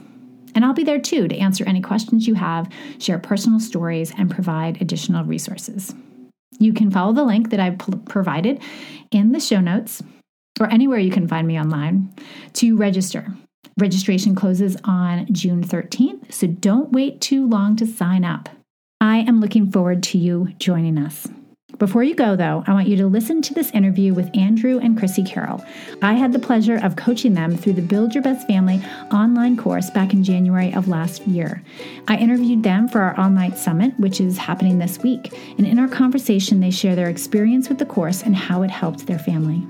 And 0.54 0.66
I'll 0.66 0.74
be 0.74 0.84
there 0.84 1.00
too 1.00 1.30
to 1.30 1.38
answer 1.38 1.64
any 1.64 1.80
questions 1.80 2.28
you 2.28 2.34
have, 2.34 2.68
share 3.00 3.18
personal 3.18 3.62
stories, 3.62 4.12
and 4.18 4.30
provide 4.30 4.82
additional 4.82 5.24
resources. 5.24 5.96
You 6.60 6.74
can 6.74 6.92
follow 6.92 7.14
the 7.14 7.24
link 7.24 7.52
that 7.52 7.60
I've 7.62 7.78
provided 8.06 8.62
in 9.12 9.32
the 9.32 9.40
show 9.40 9.62
notes 9.62 10.04
or 10.60 10.70
anywhere 10.70 11.00
you 11.00 11.10
can 11.10 11.30
find 11.30 11.48
me 11.48 11.58
online 11.58 12.14
to 12.56 12.76
register. 12.76 13.34
Registration 13.78 14.36
closes 14.36 14.78
on 14.84 15.28
June 15.32 15.64
13th, 15.64 16.32
so 16.32 16.48
don't 16.48 16.92
wait 16.92 17.22
too 17.22 17.48
long 17.48 17.76
to 17.78 17.88
sign 17.88 18.24
up. 18.24 18.50
I 19.00 19.20
am 19.20 19.40
looking 19.40 19.72
forward 19.72 20.04
to 20.04 20.18
you 20.18 20.54
joining 20.60 20.98
us. 20.98 21.28
Before 21.80 22.04
you 22.04 22.14
go, 22.14 22.36
though, 22.36 22.64
I 22.68 22.74
want 22.74 22.88
you 22.88 22.96
to 22.98 23.08
listen 23.08 23.42
to 23.42 23.56
this 23.56 23.72
interview 23.72 24.14
with 24.14 24.30
Andrew 24.38 24.78
and 24.78 24.96
Chrissy 24.96 25.24
Carroll. 25.24 25.66
I 26.04 26.14
had 26.14 26.32
the 26.32 26.38
pleasure 26.38 26.80
of 26.84 26.96
coaching 26.96 27.34
them 27.34 27.58
through 27.58 27.74
the 27.74 27.82
Build 27.82 28.14
Your 28.14 28.22
Best 28.22 28.46
Family 28.46 28.80
online 29.12 29.58
course 29.58 29.90
back 29.90 30.14
in 30.14 30.24
January 30.24 30.72
of 30.76 30.88
last 30.88 31.26
year. 31.26 31.64
I 32.08 32.18
interviewed 32.18 32.62
them 32.62 32.88
for 32.88 33.02
our 33.02 33.20
online 33.20 33.56
summit, 33.56 34.00
which 34.00 34.22
is 34.22 34.38
happening 34.38 34.78
this 34.78 35.00
week. 35.00 35.34
And 35.58 35.66
in 35.66 35.80
our 35.80 35.88
conversation, 35.88 36.60
they 36.60 36.70
share 36.70 36.96
their 36.96 37.10
experience 37.10 37.68
with 37.68 37.80
the 37.80 37.86
course 37.88 38.22
and 38.22 38.36
how 38.36 38.62
it 38.62 38.70
helped 38.70 39.08
their 39.08 39.18
family. 39.18 39.66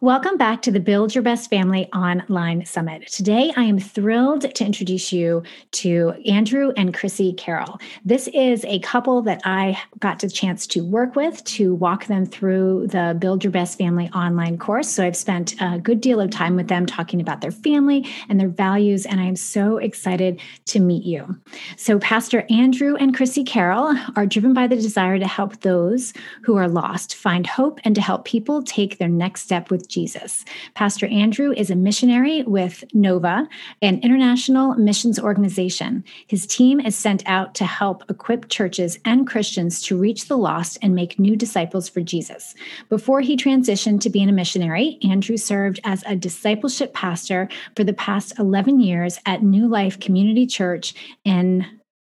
Welcome 0.00 0.36
back 0.36 0.62
to 0.62 0.70
the 0.70 0.78
Build 0.78 1.12
Your 1.12 1.22
Best 1.22 1.50
Family 1.50 1.92
Online 1.92 2.64
Summit. 2.64 3.08
Today, 3.08 3.52
I 3.56 3.64
am 3.64 3.80
thrilled 3.80 4.42
to 4.54 4.64
introduce 4.64 5.12
you 5.12 5.42
to 5.72 6.14
Andrew 6.24 6.72
and 6.76 6.94
Chrissy 6.94 7.32
Carroll. 7.32 7.80
This 8.04 8.28
is 8.28 8.64
a 8.66 8.78
couple 8.78 9.22
that 9.22 9.40
I 9.44 9.76
got 9.98 10.20
the 10.20 10.30
chance 10.30 10.68
to 10.68 10.84
work 10.84 11.16
with 11.16 11.42
to 11.46 11.74
walk 11.74 12.06
them 12.06 12.26
through 12.26 12.86
the 12.92 13.16
Build 13.18 13.42
Your 13.42 13.50
Best 13.50 13.76
Family 13.76 14.08
online 14.10 14.56
course. 14.56 14.88
So 14.88 15.04
I've 15.04 15.16
spent 15.16 15.60
a 15.60 15.80
good 15.80 16.00
deal 16.00 16.20
of 16.20 16.30
time 16.30 16.54
with 16.54 16.68
them 16.68 16.86
talking 16.86 17.20
about 17.20 17.40
their 17.40 17.50
family 17.50 18.06
and 18.28 18.38
their 18.38 18.48
values, 18.48 19.04
and 19.04 19.18
I 19.18 19.24
am 19.24 19.34
so 19.34 19.78
excited 19.78 20.40
to 20.66 20.78
meet 20.78 21.02
you. 21.02 21.36
So, 21.76 21.98
Pastor 21.98 22.46
Andrew 22.50 22.94
and 22.94 23.16
Chrissy 23.16 23.42
Carroll 23.42 23.96
are 24.14 24.26
driven 24.26 24.54
by 24.54 24.68
the 24.68 24.76
desire 24.76 25.18
to 25.18 25.26
help 25.26 25.62
those 25.62 26.12
who 26.42 26.56
are 26.56 26.68
lost 26.68 27.16
find 27.16 27.48
hope 27.48 27.80
and 27.82 27.96
to 27.96 28.00
help 28.00 28.26
people 28.26 28.62
take 28.62 28.98
their 28.98 29.08
next 29.08 29.40
step 29.40 29.72
with 29.72 29.87
Jesus. 29.88 30.44
Pastor 30.74 31.06
Andrew 31.06 31.52
is 31.52 31.70
a 31.70 31.76
missionary 31.76 32.42
with 32.42 32.84
NOVA, 32.94 33.48
an 33.82 34.00
international 34.02 34.74
missions 34.74 35.18
organization. 35.18 36.04
His 36.26 36.46
team 36.46 36.80
is 36.80 36.96
sent 36.96 37.22
out 37.26 37.54
to 37.56 37.64
help 37.64 38.04
equip 38.10 38.48
churches 38.48 38.98
and 39.04 39.26
Christians 39.26 39.82
to 39.82 39.98
reach 39.98 40.28
the 40.28 40.36
lost 40.36 40.78
and 40.82 40.94
make 40.94 41.18
new 41.18 41.36
disciples 41.36 41.88
for 41.88 42.00
Jesus. 42.00 42.54
Before 42.88 43.20
he 43.20 43.36
transitioned 43.36 44.00
to 44.02 44.10
being 44.10 44.28
a 44.28 44.32
missionary, 44.32 44.98
Andrew 45.02 45.36
served 45.36 45.80
as 45.84 46.04
a 46.06 46.16
discipleship 46.16 46.94
pastor 46.94 47.48
for 47.76 47.84
the 47.84 47.92
past 47.92 48.38
11 48.38 48.80
years 48.80 49.18
at 49.26 49.42
New 49.42 49.66
Life 49.68 49.98
Community 49.98 50.46
Church 50.46 50.94
in 51.24 51.66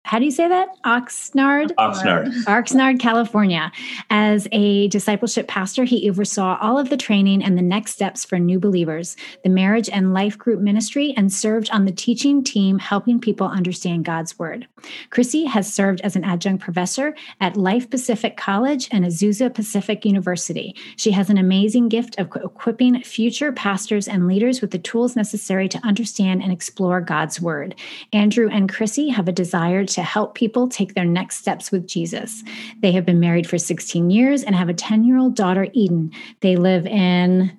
how 0.07 0.19
do 0.19 0.25
you 0.25 0.31
say 0.31 0.47
that? 0.47 0.69
Oxnard? 0.85 1.71
Oxnard. 1.77 2.33
Oxnard, 2.45 2.97
California. 2.97 3.69
As 4.09 4.47
a 4.53 4.87
discipleship 4.87 5.49
pastor, 5.49 5.83
he 5.83 6.09
oversaw 6.09 6.57
all 6.61 6.79
of 6.79 6.89
the 6.89 6.95
training 6.95 7.43
and 7.43 7.57
the 7.57 7.61
next 7.61 7.91
steps 7.91 8.23
for 8.23 8.39
new 8.39 8.57
believers, 8.57 9.17
the 9.43 9.49
marriage 9.49 9.89
and 9.89 10.13
life 10.13 10.37
group 10.37 10.61
ministry, 10.61 11.13
and 11.17 11.33
served 11.33 11.69
on 11.71 11.83
the 11.83 11.91
teaching 11.91 12.41
team 12.41 12.79
helping 12.79 13.19
people 13.19 13.47
understand 13.47 14.05
God's 14.05 14.39
word. 14.39 14.65
Chrissy 15.09 15.43
has 15.43 15.71
served 15.71 15.99
as 16.01 16.15
an 16.15 16.23
adjunct 16.23 16.63
professor 16.63 17.13
at 17.41 17.57
Life 17.57 17.89
Pacific 17.89 18.37
College 18.37 18.87
and 18.91 19.03
Azusa 19.03 19.53
Pacific 19.53 20.05
University. 20.05 20.73
She 20.95 21.11
has 21.11 21.29
an 21.29 21.37
amazing 21.37 21.89
gift 21.89 22.17
of 22.17 22.31
equipping 22.33 23.03
future 23.03 23.51
pastors 23.51 24.07
and 24.07 24.25
leaders 24.25 24.61
with 24.61 24.71
the 24.71 24.79
tools 24.79 25.17
necessary 25.17 25.67
to 25.67 25.85
understand 25.85 26.43
and 26.43 26.53
explore 26.53 27.01
God's 27.01 27.41
word. 27.41 27.75
Andrew 28.13 28.47
and 28.49 28.71
Chrissy 28.71 29.09
have 29.09 29.27
a 29.27 29.33
desire 29.33 29.83
to 29.96 29.96
to 29.97 30.03
help 30.03 30.35
people 30.35 30.69
take 30.69 30.93
their 30.93 31.03
next 31.03 31.37
steps 31.37 31.71
with 31.71 31.87
Jesus. 31.87 32.43
They 32.83 32.91
have 32.91 33.03
been 33.03 33.19
married 33.19 33.49
for 33.49 33.57
16 33.57 34.11
years 34.11 34.43
and 34.43 34.55
have 34.55 34.69
a 34.69 34.75
10 34.75 35.03
year 35.03 35.17
old 35.17 35.35
daughter, 35.35 35.67
Eden. 35.73 36.11
They 36.41 36.55
live 36.55 36.85
in 36.85 37.51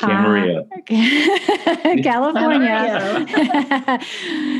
Camarillo. 0.00 0.66
California. 2.02 3.26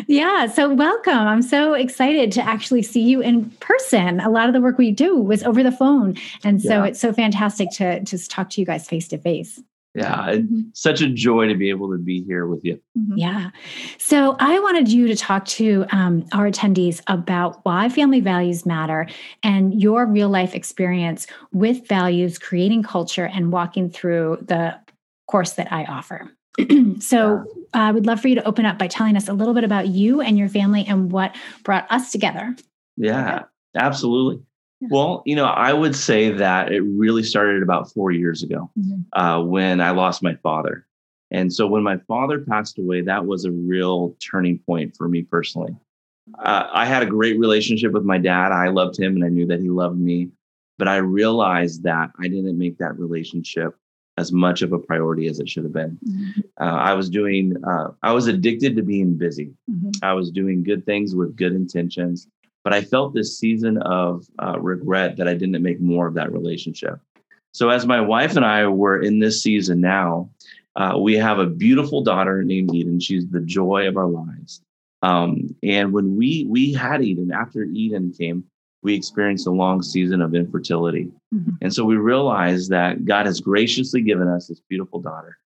yeah. 0.07 0.47
So, 0.49 0.75
welcome. 0.75 1.17
I'm 1.17 1.41
so 1.41 1.73
excited 1.73 2.31
to 2.33 2.43
actually 2.43 2.83
see 2.83 3.00
you 3.00 3.23
in 3.23 3.49
person. 3.53 4.21
A 4.21 4.29
lot 4.29 4.49
of 4.49 4.53
the 4.53 4.61
work 4.61 4.77
we 4.77 4.91
do 4.91 5.17
was 5.17 5.43
over 5.45 5.62
the 5.62 5.73
phone. 5.73 6.15
And 6.45 6.61
so, 6.61 6.83
yeah. 6.83 6.88
it's 6.88 7.00
so 7.00 7.15
fantastic 7.15 7.71
to 7.73 8.00
just 8.00 8.31
talk 8.31 8.50
to 8.50 8.61
you 8.61 8.67
guys 8.67 8.87
face 8.87 9.09
to 9.09 9.17
face. 9.17 9.59
Yeah, 9.95 10.35
mm-hmm. 10.35 10.61
such 10.75 11.00
a 11.00 11.09
joy 11.09 11.49
to 11.49 11.54
be 11.54 11.71
able 11.71 11.90
to 11.90 11.99
be 11.99 12.23
here 12.23 12.47
with 12.47 12.61
you. 12.62 12.80
Mm-hmm. 12.97 13.16
Yeah. 13.16 13.50
So 13.99 14.37
I 14.38 14.59
wanted 14.61 14.88
you 14.88 15.09
to 15.09 15.16
talk 15.16 15.45
to 15.47 15.87
um, 15.90 16.26
our 16.33 16.49
attendees 16.49 17.00
about 17.07 17.64
why 17.64 17.88
family 17.88 18.21
values 18.21 18.66
matter 18.66 19.09
and 19.42 19.80
your 19.80 20.07
real 20.07 20.28
life 20.28 20.54
experience 20.54 21.26
with 21.52 21.88
values, 21.88 22.38
creating 22.38 22.83
culture, 22.83 23.26
and 23.26 23.50
walking 23.50 23.90
through 23.90 24.38
the 24.42 24.78
course 25.26 25.54
that 25.54 25.73
I 25.73 25.85
offer. 25.85 26.30
so 27.00 27.45
I 27.73 27.90
would 27.90 28.07
love 28.07 28.21
for 28.21 28.28
you 28.28 28.35
to 28.35 28.45
open 28.45 28.66
up 28.66 28.78
by 28.78 28.88
telling 28.88 29.16
us 29.16 29.28
a 29.28 29.33
little 29.33 29.54
bit 29.54 29.64
about 29.64 29.88
you 29.88 30.21
and 30.21 30.37
your 30.37 30.49
family 30.49 30.85
and 30.87 31.11
what 31.11 31.35
brought 31.64 31.90
us 31.90 32.12
together. 32.12 32.57
Yeah, 32.97 33.37
okay. 33.37 33.45
absolutely. 33.76 34.42
Well, 34.80 35.23
you 35.26 35.35
know, 35.35 35.47
I 35.47 35.73
would 35.73 35.97
say 35.97 36.30
that 36.30 36.73
it 36.73 36.80
really 36.82 37.25
started 37.25 37.62
about 37.62 37.92
four 37.92 38.12
years 38.12 38.42
ago 38.42 38.70
mm-hmm. 38.78 39.20
uh, 39.20 39.42
when 39.42 39.80
I 39.80 39.90
lost 39.90 40.23
my 40.23 40.35
father. 40.37 40.87
And 41.30 41.52
so 41.52 41.66
when 41.66 41.82
my 41.82 41.99
father 42.08 42.38
passed 42.40 42.78
away, 42.78 43.02
that 43.02 43.26
was 43.26 43.44
a 43.44 43.50
real 43.50 44.16
turning 44.20 44.58
point 44.61 44.97
for 44.97 45.08
me 45.08 45.23
personally. 45.23 45.75
Uh, 46.38 46.68
I 46.73 46.87
had 46.87 47.02
a 47.02 47.06
great 47.06 47.38
relationship 47.38 47.92
with 47.92 48.04
my 48.04 48.18
dad. 48.18 48.52
I 48.52 48.68
loved 48.68 48.99
him 48.99 49.16
and 49.16 49.25
I 49.25 49.28
knew 49.28 49.47
that 49.47 49.61
he 49.61 49.68
loved 49.68 49.99
me. 49.99 50.30
But 50.78 50.88
I 50.88 50.99
realized 50.99 51.82
that 51.82 52.11
I 52.20 52.28
didn't 52.28 52.56
make 52.56 52.78
that 52.78 52.99
relationship 52.99 53.76
as 54.16 54.32
much 54.32 54.62
of 54.62 54.73
a 54.73 54.78
priority 54.78 55.26
as 55.26 55.40
it 55.40 55.49
should 55.49 55.64
have 55.64 55.73
been. 55.73 55.99
Mm-hmm. 56.06 56.40
Uh, 56.61 56.76
I 56.76 56.94
was 56.94 57.11
doing, 57.11 57.54
uh, 57.64 57.88
I 58.02 58.12
was 58.12 58.26
addicted 58.26 58.76
to 58.76 58.82
being 58.82 59.16
busy. 59.16 59.54
Mm-hmm. 59.70 59.90
I 60.02 60.12
was 60.12 60.30
doing 60.30 60.62
good 60.62 60.87
things 60.87 61.14
with 61.14 61.37
good 61.37 61.52
intentions. 61.52 62.28
But 62.68 62.76
I 62.76 62.82
felt 62.82 63.14
this 63.14 63.38
season 63.38 63.78
of 63.78 64.26
uh, 64.38 64.60
regret 64.60 65.16
that 65.16 65.26
I 65.26 65.32
didn't 65.32 65.62
make 65.62 65.80
more 65.80 66.06
of 66.06 66.12
that 66.16 66.30
relationship. 66.30 67.00
So, 67.52 67.70
as 67.70 67.87
my 67.87 67.98
wife 67.98 68.37
and 68.37 68.44
I 68.44 68.66
were 68.66 69.00
in 69.00 69.20
this 69.20 69.42
season 69.42 69.80
now, 69.80 70.28
uh, 70.76 70.98
we 71.00 71.14
have 71.14 71.38
a 71.38 71.46
beautiful 71.46 72.02
daughter 72.02 72.42
named 72.42 72.75
Eden. 72.75 73.00
She's 73.00 73.26
the 73.26 73.40
joy 73.40 73.88
of 73.88 73.96
our 73.96 74.06
lives. 74.06 74.60
Um, 75.00 75.56
and 75.62 75.94
when 75.94 76.14
we 76.14 76.44
we 76.46 76.75
had 76.75 77.00
Eden, 77.00 77.32
after 77.32 77.62
Eden 77.62 78.12
came, 78.12 78.44
we 78.82 78.94
experienced 78.94 79.46
a 79.46 79.50
long 79.50 79.82
season 79.82 80.20
of 80.20 80.34
infertility. 80.34 81.10
Mm-hmm. 81.34 81.52
And 81.62 81.72
so 81.72 81.87
we 81.87 81.96
realized 81.96 82.68
that 82.68 83.06
God 83.06 83.25
has 83.25 83.40
graciously 83.40 84.02
given 84.02 84.28
us 84.28 84.48
this 84.48 84.60
beautiful 84.68 85.00
daughter, 85.00 85.38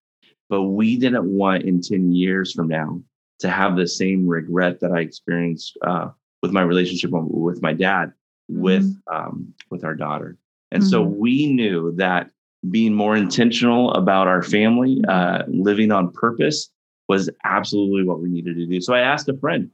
but 0.49 0.63
we 0.63 0.97
didn't 0.97 1.23
want 1.23 1.63
in 1.63 1.79
10 1.79 2.11
years 2.11 2.51
from 2.51 2.67
now 2.67 3.01
to 3.39 3.49
have 3.49 3.77
the 3.77 3.87
same 3.87 4.27
regret 4.27 4.81
that 4.81 4.91
I 4.91 4.99
experienced 4.99 5.77
uh, 5.87 6.09
with 6.43 6.51
my 6.51 6.61
relationship 6.61 7.09
with 7.11 7.63
my 7.63 7.73
dad, 7.73 8.13
mm-hmm. 8.51 8.61
with 8.61 9.01
um, 9.11 9.51
with 9.71 9.83
our 9.83 9.95
daughter. 9.95 10.37
And 10.71 10.83
mm-hmm. 10.83 10.89
so 10.89 11.01
we 11.01 11.47
knew 11.51 11.93
that 11.95 12.29
being 12.69 12.93
more 12.93 13.15
intentional 13.15 13.91
about 13.93 14.27
our 14.27 14.43
family, 14.43 15.01
uh, 15.07 15.43
living 15.47 15.91
on 15.91 16.11
purpose, 16.11 16.69
was 17.07 17.29
absolutely 17.43 18.03
what 18.03 18.19
we 18.19 18.29
needed 18.29 18.55
to 18.57 18.67
do. 18.67 18.79
So 18.81 18.93
I 18.93 18.99
asked 18.99 19.27
a 19.29 19.37
friend, 19.37 19.71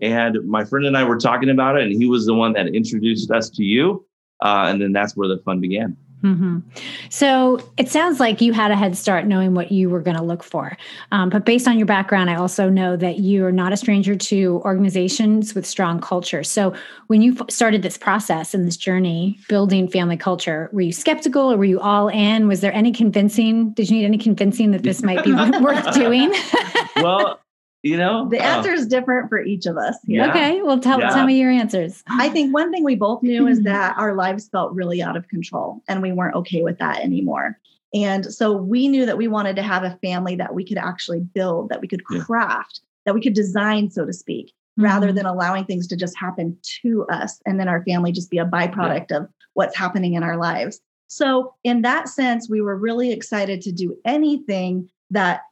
and 0.00 0.38
my 0.46 0.64
friend 0.64 0.86
and 0.86 0.96
I 0.96 1.04
were 1.04 1.18
talking 1.18 1.50
about 1.50 1.76
it, 1.76 1.82
and 1.84 1.92
he 1.92 2.06
was 2.06 2.24
the 2.24 2.34
one 2.34 2.54
that 2.54 2.68
introduced 2.68 3.30
us 3.30 3.50
to 3.50 3.64
you. 3.64 4.06
Uh, 4.40 4.66
and 4.68 4.80
then 4.80 4.92
that's 4.92 5.16
where 5.16 5.28
the 5.28 5.38
fun 5.38 5.60
began. 5.60 5.96
Mm-hmm. 6.22 6.60
So 7.08 7.58
it 7.76 7.88
sounds 7.88 8.20
like 8.20 8.40
you 8.40 8.52
had 8.52 8.70
a 8.70 8.76
head 8.76 8.96
start 8.96 9.26
knowing 9.26 9.54
what 9.54 9.72
you 9.72 9.90
were 9.90 10.00
going 10.00 10.16
to 10.16 10.22
look 10.22 10.44
for. 10.44 10.76
Um, 11.10 11.30
but 11.30 11.44
based 11.44 11.66
on 11.66 11.78
your 11.78 11.86
background, 11.86 12.30
I 12.30 12.36
also 12.36 12.68
know 12.68 12.96
that 12.96 13.18
you 13.18 13.44
are 13.44 13.52
not 13.52 13.72
a 13.72 13.76
stranger 13.76 14.14
to 14.14 14.62
organizations 14.64 15.54
with 15.54 15.66
strong 15.66 16.00
culture. 16.00 16.44
So 16.44 16.74
when 17.08 17.22
you 17.22 17.36
f- 17.38 17.50
started 17.50 17.82
this 17.82 17.98
process 17.98 18.54
and 18.54 18.66
this 18.66 18.76
journey 18.76 19.38
building 19.48 19.88
family 19.88 20.16
culture, 20.16 20.70
were 20.72 20.80
you 20.80 20.92
skeptical 20.92 21.52
or 21.52 21.56
were 21.56 21.64
you 21.64 21.80
all 21.80 22.08
in? 22.08 22.46
Was 22.46 22.60
there 22.60 22.72
any 22.72 22.92
convincing? 22.92 23.72
Did 23.72 23.90
you 23.90 23.98
need 23.98 24.04
any 24.04 24.18
convincing 24.18 24.70
that 24.70 24.84
this 24.84 25.02
might 25.02 25.24
be 25.24 25.32
worth 25.60 25.92
doing? 25.92 26.32
well, 26.96 27.41
you 27.82 27.96
know 27.96 28.28
the 28.28 28.38
uh, 28.38 28.42
answer 28.42 28.70
uh, 28.70 28.74
is 28.74 28.86
different 28.86 29.28
for 29.28 29.40
each 29.42 29.66
of 29.66 29.76
us 29.76 29.96
yeah. 30.06 30.30
okay 30.30 30.62
well 30.62 30.78
tell, 30.78 31.00
yeah. 31.00 31.10
tell 31.10 31.26
me 31.26 31.38
your 31.38 31.50
answers 31.50 32.02
i 32.08 32.28
think 32.28 32.54
one 32.54 32.70
thing 32.72 32.84
we 32.84 32.94
both 32.94 33.22
knew 33.22 33.46
is 33.46 33.62
that 33.62 33.96
our 33.98 34.14
lives 34.14 34.48
felt 34.48 34.72
really 34.72 35.02
out 35.02 35.16
of 35.16 35.28
control 35.28 35.82
and 35.88 36.00
we 36.00 36.12
weren't 36.12 36.34
okay 36.34 36.62
with 36.62 36.78
that 36.78 37.00
anymore 37.00 37.58
and 37.94 38.32
so 38.32 38.52
we 38.52 38.88
knew 38.88 39.04
that 39.04 39.18
we 39.18 39.28
wanted 39.28 39.56
to 39.56 39.62
have 39.62 39.82
a 39.82 39.98
family 40.02 40.34
that 40.36 40.54
we 40.54 40.64
could 40.64 40.78
actually 40.78 41.20
build 41.20 41.68
that 41.68 41.80
we 41.80 41.88
could 41.88 42.04
craft 42.04 42.80
yeah. 42.82 42.88
that 43.06 43.14
we 43.14 43.20
could 43.20 43.34
design 43.34 43.90
so 43.90 44.06
to 44.06 44.12
speak 44.12 44.46
mm-hmm. 44.46 44.84
rather 44.84 45.12
than 45.12 45.26
allowing 45.26 45.64
things 45.64 45.86
to 45.88 45.96
just 45.96 46.16
happen 46.16 46.56
to 46.62 47.04
us 47.06 47.40
and 47.46 47.58
then 47.58 47.68
our 47.68 47.84
family 47.84 48.12
just 48.12 48.30
be 48.30 48.38
a 48.38 48.46
byproduct 48.46 49.10
of 49.10 49.28
what's 49.54 49.76
happening 49.76 50.14
in 50.14 50.22
our 50.22 50.36
lives 50.36 50.80
so 51.08 51.52
in 51.64 51.82
that 51.82 52.08
sense 52.08 52.48
we 52.48 52.62
were 52.62 52.76
really 52.76 53.10
excited 53.10 53.60
to 53.60 53.72
do 53.72 53.96
anything 54.04 54.88
that 55.10 55.42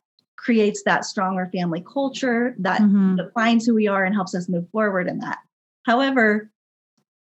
creates 0.40 0.82
that 0.84 1.04
stronger 1.04 1.50
family 1.52 1.84
culture 1.92 2.54
that 2.58 2.80
mm-hmm. 2.80 3.16
defines 3.16 3.66
who 3.66 3.74
we 3.74 3.86
are 3.86 4.04
and 4.04 4.14
helps 4.14 4.34
us 4.34 4.48
move 4.48 4.66
forward 4.70 5.06
in 5.06 5.18
that. 5.18 5.38
However, 5.84 6.50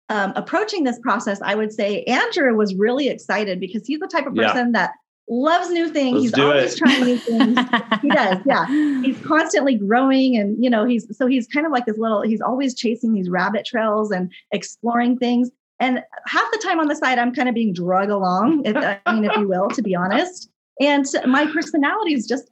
um, 0.09 0.33
approaching 0.35 0.85
this 0.85 0.99
process, 0.99 1.41
I 1.43 1.55
would 1.55 1.73
say 1.73 2.05
Andrew 2.05 2.55
was 2.57 2.75
really 2.75 3.09
excited 3.09 3.61
because 3.61 3.87
he's 3.87 4.01
the 4.01 4.07
type 4.07 4.27
of 4.27 4.35
person 4.35 4.73
yeah. 4.73 4.73
that 4.73 4.93
loves 5.29 5.71
new 5.71 5.91
things. 5.91 6.23
Let's 6.23 6.37
he's 6.37 6.45
always 6.45 6.75
it. 6.75 6.79
trying 6.79 7.05
new 7.05 7.17
things. 7.19 7.59
he 8.01 8.09
does, 8.09 8.39
yeah. 8.47 8.67
He's 9.03 9.19
constantly 9.27 9.75
growing, 9.75 10.37
and 10.37 10.63
you 10.63 10.71
know, 10.71 10.85
he's 10.85 11.07
so 11.17 11.27
he's 11.27 11.47
kind 11.47 11.67
of 11.67 11.73
like 11.73 11.87
this 11.87 11.99
little. 11.99 12.23
He's 12.23 12.41
always 12.41 12.75
chasing 12.75 13.13
these 13.13 13.29
rabbit 13.29 13.67
trails 13.67 14.11
and 14.11 14.33
exploring 14.53 15.19
things. 15.19 15.51
And 15.81 16.03
half 16.27 16.51
the 16.53 16.59
time 16.59 16.79
on 16.79 16.89
the 16.89 16.97
side, 16.97 17.19
I'm 17.19 17.35
kind 17.35 17.49
of 17.49 17.55
being 17.55 17.73
drug 17.73 18.09
along, 18.09 18.65
if, 18.65 18.77
I 18.77 19.01
mean, 19.13 19.25
if 19.25 19.37
you 19.37 19.49
will, 19.49 19.69
to 19.71 19.83
be 19.83 19.97
honest. 19.97 20.49
And 20.81 21.05
my 21.27 21.47
personality 21.47 22.15
is 22.15 22.27
just 22.27 22.51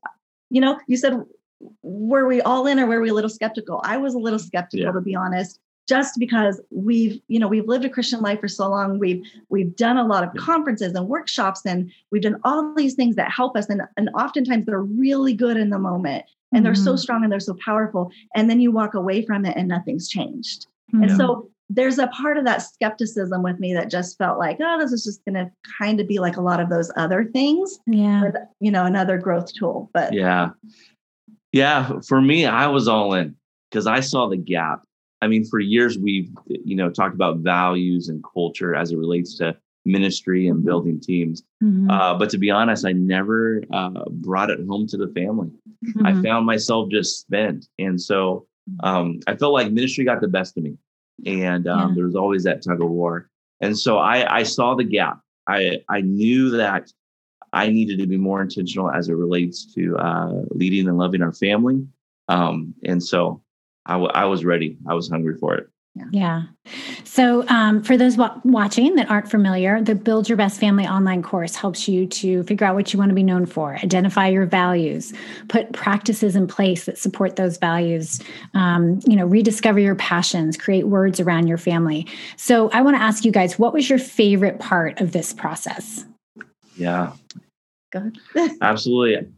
you 0.50 0.61
know, 0.61 0.78
you 0.87 0.97
said, 0.97 1.23
were 1.83 2.26
we 2.26 2.40
all 2.42 2.66
in 2.66 2.78
or 2.78 2.87
were 2.87 3.00
we 3.00 3.11
a 3.11 3.14
little 3.14 3.30
skeptical? 3.30 3.80
I 3.85 3.97
was 3.97 4.14
a 4.14 4.19
little 4.19 4.38
skeptical, 4.38 4.87
yeah. 4.87 4.92
to 4.92 5.00
be 5.00 5.14
honest, 5.14 5.61
just 5.88 6.19
because 6.19 6.61
we've, 6.71 7.21
you 7.28 7.38
know, 7.38 7.49
we've 7.49 7.66
lived 7.66 7.85
a 7.85 7.90
Christian 7.90 8.21
life 8.21 8.40
for 8.40 8.49
so 8.49 8.69
long. 8.69 8.99
We've 8.99 9.23
we've 9.49 9.75
done 9.76 9.97
a 9.97 10.07
lot 10.07 10.25
of 10.25 10.30
yeah. 10.35 10.42
conferences 10.42 10.95
and 10.95 11.09
workshops, 11.09 11.62
and 11.66 11.90
we've 12.11 12.23
done 12.23 12.40
all 12.45 12.75
these 12.75 12.95
things 12.95 13.16
that 13.16 13.30
help 13.30 13.57
us. 13.57 13.69
And 13.69 13.83
and 13.97 14.09
oftentimes 14.14 14.66
they're 14.66 14.83
really 14.83 15.35
good 15.35 15.57
in 15.57 15.71
the 15.71 15.78
moment, 15.78 16.25
and 16.52 16.59
mm-hmm. 16.59 16.64
they're 16.64 16.75
so 16.75 16.92
mm-hmm. 16.92 16.99
strong 16.99 17.25
and 17.25 17.33
they're 17.33 17.40
so 17.40 17.57
powerful. 17.64 18.11
And 18.35 18.49
then 18.49 18.61
you 18.61 18.71
walk 18.71 18.95
away 18.95 19.25
from 19.25 19.45
it, 19.45 19.57
and 19.57 19.69
nothing's 19.69 20.09
changed. 20.09 20.66
Mm-hmm. 20.95 21.02
And 21.04 21.16
so 21.16 21.50
there's 21.72 21.98
a 21.98 22.08
part 22.08 22.36
of 22.36 22.44
that 22.44 22.62
skepticism 22.62 23.44
with 23.44 23.60
me 23.60 23.72
that 23.74 23.88
just 23.88 24.18
felt 24.18 24.38
like, 24.38 24.58
oh, 24.60 24.78
this 24.78 24.90
is 24.90 25.04
just 25.04 25.24
going 25.24 25.37
to 25.37 25.50
kind 25.78 26.00
of 26.00 26.09
be 26.09 26.18
like 26.18 26.37
a 26.37 26.40
lot 26.40 26.59
of 26.59 26.68
those 26.68 26.90
other 26.96 27.24
things. 27.33 27.78
Yeah. 27.87 28.24
With, 28.24 28.35
you 28.59 28.72
know, 28.72 28.85
another 28.85 29.16
growth 29.16 29.54
tool. 29.54 29.88
But 29.94 30.12
yeah. 30.12 30.50
Yeah. 31.52 32.00
For 32.06 32.20
me, 32.20 32.44
I 32.44 32.66
was 32.66 32.88
all 32.88 33.14
in 33.14 33.37
because 33.70 33.87
I 33.87 34.00
saw 34.00 34.28
the 34.28 34.37
gap. 34.37 34.83
I 35.22 35.28
mean, 35.28 35.44
for 35.44 35.61
years, 35.61 35.96
we've, 35.96 36.30
you 36.48 36.74
know, 36.74 36.90
talked 36.90 37.14
about 37.14 37.38
values 37.38 38.09
and 38.09 38.24
culture 38.35 38.74
as 38.74 38.90
it 38.90 38.96
relates 38.98 39.37
to 39.38 39.56
ministry 39.85 40.48
and 40.48 40.59
mm-hmm. 40.59 40.66
building 40.66 40.98
teams. 40.98 41.44
Mm-hmm. 41.62 41.88
Uh, 41.88 42.18
but 42.18 42.30
to 42.30 42.38
be 42.38 42.50
honest, 42.50 42.85
I 42.85 42.92
never 42.92 43.62
uh, 43.72 44.09
brought 44.11 44.50
it 44.50 44.59
home 44.66 44.88
to 44.88 44.96
the 44.96 45.09
family. 45.14 45.50
Mm-hmm. 45.87 46.06
I 46.06 46.20
found 46.20 46.46
myself 46.46 46.90
just 46.90 47.20
spent. 47.20 47.68
And 47.78 48.00
so 48.00 48.46
um, 48.83 49.20
I 49.28 49.37
felt 49.37 49.52
like 49.52 49.70
ministry 49.70 50.04
got 50.04 50.20
the 50.20 50.28
best 50.28 50.56
of 50.56 50.64
me 50.64 50.76
and 51.26 51.66
um, 51.66 51.90
yeah. 51.90 51.94
there 51.96 52.04
was 52.04 52.16
always 52.16 52.44
that 52.44 52.62
tug 52.62 52.80
of 52.80 52.90
war. 52.90 53.28
And 53.61 53.78
so 53.78 53.98
I, 53.98 54.38
I 54.38 54.42
saw 54.42 54.74
the 54.74 54.85
gap. 54.85 55.20
I 55.46 55.83
I 55.88 56.00
knew 56.00 56.50
that 56.50 56.90
I 57.52 57.68
needed 57.68 57.98
to 57.98 58.06
be 58.06 58.16
more 58.16 58.40
intentional 58.40 58.90
as 58.90 59.09
it 59.09 59.14
relates 59.14 59.72
to 59.74 59.96
uh, 59.96 60.42
leading 60.50 60.88
and 60.88 60.98
loving 60.98 61.22
our 61.22 61.33
family. 61.33 61.87
Um, 62.28 62.74
and 62.85 63.02
so 63.02 63.42
I, 63.87 63.94
w- 63.94 64.12
I 64.14 64.24
was 64.26 64.44
ready. 64.44 64.78
I 64.88 64.94
was 64.94 65.11
hungry 65.11 65.37
for 65.37 65.54
it. 65.56 65.68
Yeah. 65.96 66.05
yeah. 66.12 66.42
So, 67.03 67.46
um, 67.48 67.83
for 67.83 67.96
those 67.96 68.14
w- 68.14 68.40
watching 68.44 68.94
that 68.94 69.11
aren't 69.11 69.29
familiar, 69.29 69.83
the 69.83 69.96
Build 69.96 70.29
Your 70.29 70.37
Best 70.37 70.61
Family 70.61 70.87
online 70.87 71.20
course 71.20 71.57
helps 71.57 71.88
you 71.88 72.07
to 72.07 72.44
figure 72.44 72.64
out 72.64 72.76
what 72.76 72.92
you 72.92 72.98
want 72.98 73.09
to 73.09 73.14
be 73.14 73.24
known 73.24 73.44
for, 73.44 73.74
identify 73.74 74.29
your 74.29 74.46
values, 74.46 75.12
put 75.48 75.72
practices 75.72 76.37
in 76.37 76.46
place 76.46 76.85
that 76.85 76.96
support 76.96 77.35
those 77.35 77.59
values, 77.59 78.20
um, 78.55 79.00
you 79.05 79.16
know, 79.16 79.26
rediscover 79.26 79.81
your 79.81 79.96
passions, 79.96 80.57
create 80.57 80.87
words 80.87 81.18
around 81.18 81.48
your 81.48 81.59
family. 81.59 82.07
So, 82.37 82.70
I 82.70 82.83
want 82.83 82.96
to 82.96 83.03
ask 83.03 83.24
you 83.24 83.33
guys, 83.33 83.59
what 83.59 83.72
was 83.72 83.90
your 83.90 83.98
favorite 83.98 84.61
part 84.61 85.00
of 85.00 85.11
this 85.11 85.33
process? 85.33 86.05
Yeah. 86.76 87.12
Go 87.90 88.11
ahead. 88.37 88.57
Absolutely. 88.62 89.29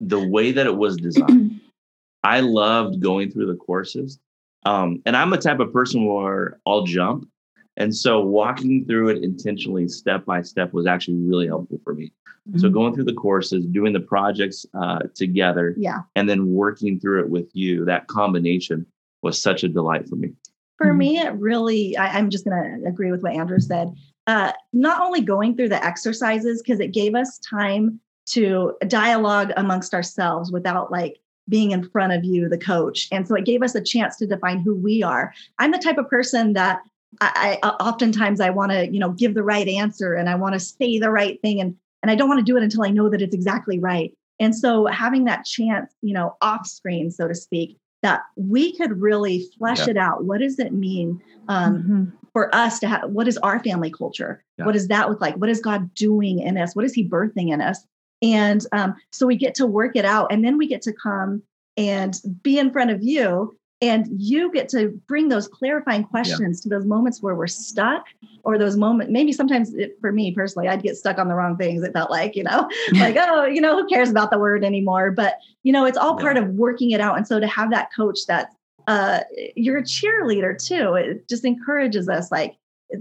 The 0.00 0.20
way 0.20 0.52
that 0.52 0.66
it 0.66 0.76
was 0.76 0.96
designed. 0.96 1.60
I 2.22 2.40
loved 2.40 3.00
going 3.00 3.30
through 3.30 3.46
the 3.46 3.56
courses 3.56 4.18
um, 4.66 5.00
and 5.06 5.16
I'm 5.16 5.32
a 5.32 5.38
type 5.38 5.60
of 5.60 5.72
person 5.72 6.04
where 6.04 6.58
I'll 6.66 6.82
jump. 6.82 7.28
And 7.76 7.94
so 7.94 8.20
walking 8.20 8.84
through 8.84 9.10
it 9.10 9.22
intentionally, 9.22 9.86
step 9.86 10.24
by 10.24 10.42
step, 10.42 10.72
was 10.72 10.86
actually 10.86 11.18
really 11.18 11.46
helpful 11.46 11.80
for 11.84 11.94
me. 11.94 12.12
Mm-hmm. 12.48 12.58
So 12.58 12.68
going 12.68 12.92
through 12.92 13.04
the 13.04 13.12
courses, 13.12 13.64
doing 13.66 13.92
the 13.92 14.00
projects 14.00 14.66
uh, 14.74 15.00
together, 15.14 15.74
yeah, 15.78 16.00
and 16.16 16.28
then 16.28 16.52
working 16.52 16.98
through 16.98 17.20
it 17.20 17.28
with 17.28 17.48
you, 17.54 17.84
that 17.84 18.08
combination 18.08 18.86
was 19.22 19.40
such 19.40 19.62
a 19.62 19.68
delight 19.68 20.08
for 20.08 20.16
me. 20.16 20.32
For 20.78 20.88
mm-hmm. 20.88 20.98
me, 20.98 21.18
it 21.18 21.32
really, 21.34 21.96
I, 21.96 22.18
am 22.18 22.28
just 22.28 22.44
going 22.44 22.82
to 22.82 22.88
agree 22.88 23.12
with 23.12 23.22
what 23.22 23.34
Andrew 23.34 23.60
said. 23.60 23.92
Uh, 24.26 24.52
not 24.72 25.00
only 25.00 25.20
going 25.20 25.56
through 25.56 25.68
the 25.68 25.84
exercises, 25.84 26.62
because 26.62 26.80
it 26.80 26.92
gave 26.92 27.14
us 27.14 27.38
time 27.38 28.00
to 28.26 28.74
dialogue 28.88 29.52
amongst 29.56 29.94
ourselves 29.94 30.50
without 30.50 30.90
like 30.90 31.20
being 31.48 31.70
in 31.70 31.88
front 31.88 32.12
of 32.12 32.24
you, 32.24 32.48
the 32.48 32.58
coach. 32.58 33.08
And 33.12 33.26
so 33.26 33.34
it 33.34 33.44
gave 33.44 33.62
us 33.62 33.74
a 33.74 33.80
chance 33.80 34.16
to 34.16 34.26
define 34.26 34.58
who 34.58 34.74
we 34.74 35.02
are. 35.02 35.32
I'm 35.58 35.70
the 35.70 35.78
type 35.78 35.98
of 35.98 36.08
person 36.08 36.54
that 36.54 36.80
I, 37.20 37.58
I 37.62 37.68
oftentimes 37.68 38.40
I 38.40 38.50
want 38.50 38.72
to, 38.72 38.90
you 38.92 38.98
know, 38.98 39.10
give 39.10 39.34
the 39.34 39.42
right 39.42 39.68
answer 39.68 40.14
and 40.14 40.28
I 40.28 40.34
want 40.34 40.54
to 40.54 40.60
say 40.60 40.98
the 40.98 41.10
right 41.10 41.40
thing 41.40 41.60
and 41.60 41.76
and 42.02 42.10
I 42.10 42.14
don't 42.14 42.28
want 42.28 42.38
to 42.38 42.44
do 42.44 42.56
it 42.56 42.62
until 42.62 42.84
I 42.84 42.90
know 42.90 43.08
that 43.08 43.22
it's 43.22 43.34
exactly 43.34 43.78
right. 43.78 44.12
And 44.38 44.54
so 44.54 44.86
having 44.86 45.24
that 45.24 45.44
chance, 45.44 45.92
you 46.02 46.12
know, 46.12 46.36
off 46.40 46.66
screen, 46.66 47.10
so 47.10 47.26
to 47.26 47.34
speak, 47.34 47.78
that 48.02 48.22
we 48.36 48.76
could 48.76 49.00
really 49.00 49.48
flesh 49.58 49.80
yeah. 49.80 49.90
it 49.90 49.96
out. 49.96 50.24
What 50.24 50.40
does 50.40 50.58
it 50.58 50.72
mean 50.72 51.20
um, 51.48 51.76
mm-hmm. 51.76 52.04
for 52.32 52.54
us 52.54 52.78
to 52.80 52.86
have? 52.86 53.10
What 53.10 53.26
is 53.26 53.38
our 53.38 53.62
family 53.64 53.90
culture? 53.90 54.44
Yeah. 54.58 54.66
What 54.66 54.72
does 54.72 54.88
that 54.88 55.08
look 55.08 55.20
like? 55.20 55.36
What 55.36 55.48
is 55.48 55.60
God 55.60 55.92
doing 55.94 56.40
in 56.40 56.58
us? 56.58 56.76
What 56.76 56.84
is 56.84 56.92
He 56.92 57.08
birthing 57.08 57.50
in 57.50 57.60
us? 57.60 57.84
And 58.22 58.64
um, 58.72 58.94
so 59.10 59.26
we 59.26 59.36
get 59.36 59.54
to 59.56 59.66
work 59.66 59.96
it 59.96 60.04
out. 60.04 60.32
And 60.32 60.44
then 60.44 60.56
we 60.58 60.66
get 60.66 60.82
to 60.82 60.92
come 60.92 61.42
and 61.76 62.18
be 62.42 62.58
in 62.58 62.72
front 62.72 62.90
of 62.90 63.02
you. 63.02 63.56
And 63.82 64.06
you 64.18 64.50
get 64.52 64.70
to 64.70 64.98
bring 65.06 65.28
those 65.28 65.48
clarifying 65.48 66.04
questions 66.04 66.60
yeah. 66.60 66.62
to 66.62 66.68
those 66.70 66.86
moments 66.86 67.22
where 67.22 67.34
we're 67.34 67.46
stuck 67.46 68.06
or 68.42 68.56
those 68.56 68.74
moments. 68.74 69.12
Maybe 69.12 69.32
sometimes 69.32 69.74
it, 69.74 69.98
for 70.00 70.12
me 70.12 70.32
personally, 70.32 70.66
I'd 70.66 70.82
get 70.82 70.96
stuck 70.96 71.18
on 71.18 71.28
the 71.28 71.34
wrong 71.34 71.58
things. 71.58 71.82
It 71.82 71.92
felt 71.92 72.10
like, 72.10 72.36
you 72.36 72.44
know, 72.44 72.70
like, 72.94 73.16
oh, 73.18 73.44
you 73.44 73.60
know, 73.60 73.76
who 73.76 73.86
cares 73.86 74.08
about 74.08 74.30
the 74.30 74.38
word 74.38 74.64
anymore? 74.64 75.10
But, 75.10 75.36
you 75.62 75.72
know, 75.72 75.84
it's 75.84 75.98
all 75.98 76.16
part 76.16 76.38
of 76.38 76.48
working 76.50 76.92
it 76.92 77.02
out. 77.02 77.18
And 77.18 77.28
so 77.28 77.38
to 77.38 77.46
have 77.46 77.70
that 77.70 77.90
coach 77.94 78.20
that 78.28 78.54
uh, 78.86 79.20
you're 79.56 79.78
a 79.78 79.82
cheerleader 79.82 80.56
too, 80.56 80.94
it 80.94 81.28
just 81.28 81.44
encourages 81.44 82.08
us 82.08 82.32
like, 82.32 82.56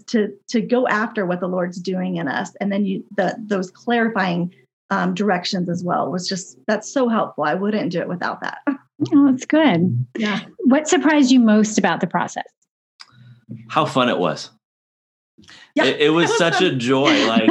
to 0.08 0.34
to 0.48 0.62
go 0.62 0.88
after 0.88 1.26
what 1.26 1.40
the 1.40 1.48
Lord's 1.48 1.80
doing 1.80 2.18
in 2.18 2.28
us, 2.28 2.56
and 2.60 2.72
then 2.72 2.86
you 2.86 3.06
the 3.18 3.36
those 3.38 3.70
clarifying 3.70 4.54
um, 4.90 5.14
directions 5.14 5.70
as 5.70 5.84
well 5.84 6.12
was 6.12 6.28
just 6.28 6.58
that's 6.68 6.92
so 6.92 7.10
helpful. 7.10 7.44
I 7.44 7.54
wouldn't 7.54 7.92
do 7.92 8.00
it 8.00 8.08
without 8.08 8.42
that. 8.42 8.60
Oh, 9.14 9.30
that's 9.30 9.46
good. 9.46 10.08
Yeah. 10.18 10.40
What 10.60 10.88
surprised 10.88 11.30
you 11.30 11.42
most 11.42 11.78
about 11.78 12.00
the 12.00 12.08
process? 12.08 12.46
How 13.68 13.86
fun 13.86 14.08
it 14.08 14.18
was. 14.18 14.50
Yeah, 15.74 15.86
it, 15.86 16.02
it 16.02 16.10
was 16.10 16.36
such 16.38 16.62
a 16.62 16.76
joy. 16.76 17.14
Like 17.26 17.50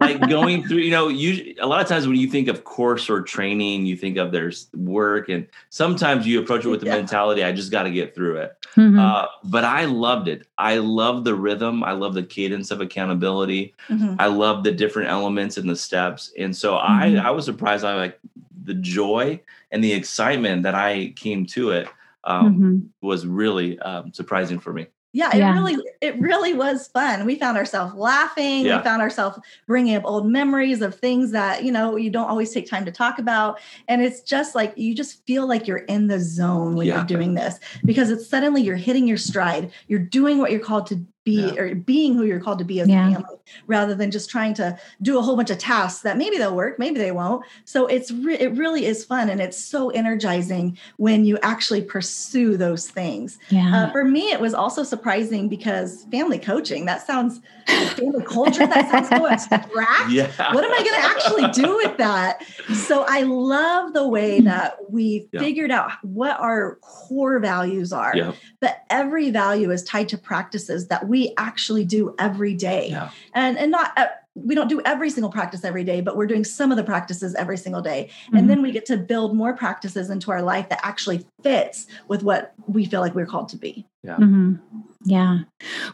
like 0.00 0.28
going 0.28 0.62
through, 0.66 0.78
you 0.78 0.90
know, 0.90 1.08
you 1.08 1.54
a 1.60 1.66
lot 1.66 1.80
of 1.80 1.88
times 1.88 2.06
when 2.06 2.16
you 2.16 2.28
think 2.28 2.48
of 2.48 2.64
course 2.64 3.10
or 3.10 3.22
training, 3.22 3.86
you 3.86 3.96
think 3.96 4.16
of 4.16 4.30
there's 4.30 4.68
work, 4.74 5.28
and 5.28 5.46
sometimes 5.70 6.26
you 6.26 6.40
approach 6.40 6.64
it 6.64 6.68
with 6.68 6.80
the 6.80 6.86
yeah. 6.86 6.96
mentality, 6.96 7.42
I 7.42 7.52
just 7.52 7.70
got 7.70 7.84
to 7.84 7.90
get 7.90 8.14
through 8.14 8.36
it. 8.36 8.56
Mm-hmm. 8.76 8.98
Uh, 8.98 9.26
but 9.44 9.64
I 9.64 9.86
loved 9.86 10.28
it. 10.28 10.46
I 10.58 10.76
love 10.76 11.24
the 11.24 11.34
rhythm. 11.34 11.82
I 11.82 11.92
love 11.92 12.14
the 12.14 12.22
cadence 12.22 12.70
of 12.70 12.80
accountability. 12.80 13.74
Mm-hmm. 13.88 14.16
I 14.18 14.26
love 14.26 14.64
the 14.64 14.72
different 14.72 15.10
elements 15.10 15.56
and 15.56 15.68
the 15.68 15.76
steps. 15.76 16.32
And 16.38 16.54
so 16.56 16.74
mm-hmm. 16.74 17.18
I 17.18 17.28
I 17.28 17.30
was 17.30 17.44
surprised. 17.44 17.84
I 17.84 17.94
like 17.96 18.18
the 18.64 18.74
joy 18.74 19.40
and 19.70 19.82
the 19.82 19.92
excitement 19.92 20.62
that 20.64 20.74
I 20.74 21.12
came 21.16 21.46
to 21.46 21.70
it 21.70 21.88
um, 22.24 22.54
mm-hmm. 22.54 23.06
was 23.06 23.26
really 23.26 23.78
um, 23.80 24.12
surprising 24.12 24.58
for 24.58 24.72
me 24.72 24.86
yeah 25.16 25.34
it 25.34 25.38
yeah. 25.38 25.54
really 25.54 25.76
it 26.02 26.18
really 26.20 26.52
was 26.52 26.88
fun 26.88 27.24
we 27.24 27.36
found 27.36 27.56
ourselves 27.56 27.94
laughing 27.94 28.66
yeah. 28.66 28.76
we 28.76 28.84
found 28.84 29.00
ourselves 29.00 29.38
bringing 29.66 29.94
up 29.96 30.04
old 30.04 30.26
memories 30.26 30.82
of 30.82 30.94
things 30.94 31.30
that 31.30 31.64
you 31.64 31.72
know 31.72 31.96
you 31.96 32.10
don't 32.10 32.28
always 32.28 32.52
take 32.52 32.68
time 32.68 32.84
to 32.84 32.92
talk 32.92 33.18
about 33.18 33.58
and 33.88 34.02
it's 34.02 34.20
just 34.20 34.54
like 34.54 34.76
you 34.76 34.94
just 34.94 35.24
feel 35.26 35.48
like 35.48 35.66
you're 35.66 35.78
in 35.78 36.06
the 36.06 36.20
zone 36.20 36.74
when 36.76 36.86
yeah. 36.86 36.96
you're 36.96 37.04
doing 37.04 37.32
this 37.32 37.58
because 37.86 38.10
it's 38.10 38.28
suddenly 38.28 38.60
you're 38.60 38.76
hitting 38.76 39.08
your 39.08 39.16
stride 39.16 39.70
you're 39.88 39.98
doing 39.98 40.36
what 40.36 40.50
you're 40.50 40.60
called 40.60 40.86
to 40.86 41.02
be 41.26 41.42
yeah. 41.42 41.60
or 41.60 41.74
being 41.74 42.14
who 42.14 42.24
you're 42.24 42.40
called 42.40 42.60
to 42.60 42.64
be 42.64 42.80
as 42.80 42.88
yeah. 42.88 43.08
a 43.08 43.12
family 43.12 43.36
rather 43.66 43.96
than 43.96 44.12
just 44.12 44.30
trying 44.30 44.54
to 44.54 44.78
do 45.02 45.18
a 45.18 45.22
whole 45.22 45.34
bunch 45.34 45.50
of 45.50 45.58
tasks 45.58 46.02
that 46.02 46.16
maybe 46.16 46.38
they'll 46.38 46.54
work 46.54 46.78
maybe 46.78 46.98
they 46.98 47.10
won't 47.10 47.44
so 47.64 47.86
it's 47.88 48.12
re- 48.12 48.38
it 48.38 48.52
really 48.52 48.86
is 48.86 49.04
fun 49.04 49.28
and 49.28 49.40
it's 49.40 49.58
so 49.58 49.90
energizing 49.90 50.78
when 50.98 51.24
you 51.24 51.36
actually 51.42 51.82
pursue 51.82 52.56
those 52.56 52.88
things 52.88 53.38
yeah. 53.50 53.66
Uh, 53.86 53.90
for 53.90 54.04
me 54.04 54.30
it 54.30 54.40
was 54.40 54.54
also 54.54 54.84
surprising 54.84 55.48
because 55.48 56.04
family 56.12 56.38
coaching 56.38 56.86
that 56.86 57.04
sounds 57.04 57.40
family 57.66 58.24
culture 58.24 58.64
that 58.64 58.88
sounds 58.88 59.08
so 59.08 59.26
abstract 59.52 60.10
yeah. 60.10 60.54
what 60.54 60.64
am 60.64 60.72
i 60.72 60.78
going 60.78 60.94
to 60.94 61.06
actually 61.08 61.50
do 61.50 61.76
with 61.76 61.96
that 61.96 62.44
so 62.84 63.04
i 63.08 63.22
love 63.22 63.92
the 63.94 64.06
way 64.06 64.40
that 64.40 64.76
we 64.88 65.26
yeah. 65.32 65.40
figured 65.40 65.72
out 65.72 65.90
what 66.02 66.38
our 66.38 66.76
core 66.82 67.40
values 67.40 67.92
are 67.92 68.14
but 68.60 68.84
every 68.90 69.30
value 69.30 69.72
is 69.72 69.82
tied 69.82 70.08
to 70.08 70.16
practices 70.16 70.86
that 70.86 71.08
we 71.08 71.15
we 71.16 71.32
actually 71.38 71.86
do 71.86 72.14
every 72.18 72.52
day. 72.52 72.88
Yeah. 72.90 73.10
And 73.32 73.56
and 73.56 73.70
not 73.70 73.96
uh, 73.96 74.08
we 74.34 74.54
don't 74.54 74.68
do 74.68 74.82
every 74.84 75.08
single 75.08 75.30
practice 75.30 75.64
every 75.64 75.82
day, 75.82 76.02
but 76.02 76.14
we're 76.14 76.26
doing 76.26 76.44
some 76.44 76.70
of 76.70 76.76
the 76.76 76.84
practices 76.84 77.34
every 77.36 77.56
single 77.56 77.80
day. 77.80 78.10
Mm-hmm. 78.26 78.36
And 78.36 78.50
then 78.50 78.60
we 78.60 78.70
get 78.70 78.84
to 78.86 78.98
build 78.98 79.34
more 79.34 79.54
practices 79.54 80.10
into 80.10 80.30
our 80.30 80.42
life 80.42 80.68
that 80.68 80.80
actually 80.82 81.24
fits 81.42 81.86
with 82.08 82.22
what 82.22 82.52
we 82.66 82.84
feel 82.84 83.00
like 83.00 83.14
we're 83.14 83.24
called 83.24 83.48
to 83.48 83.56
be. 83.56 83.86
Yeah. 84.02 84.16
Mm-hmm. 84.16 84.56
Yeah. 85.06 85.38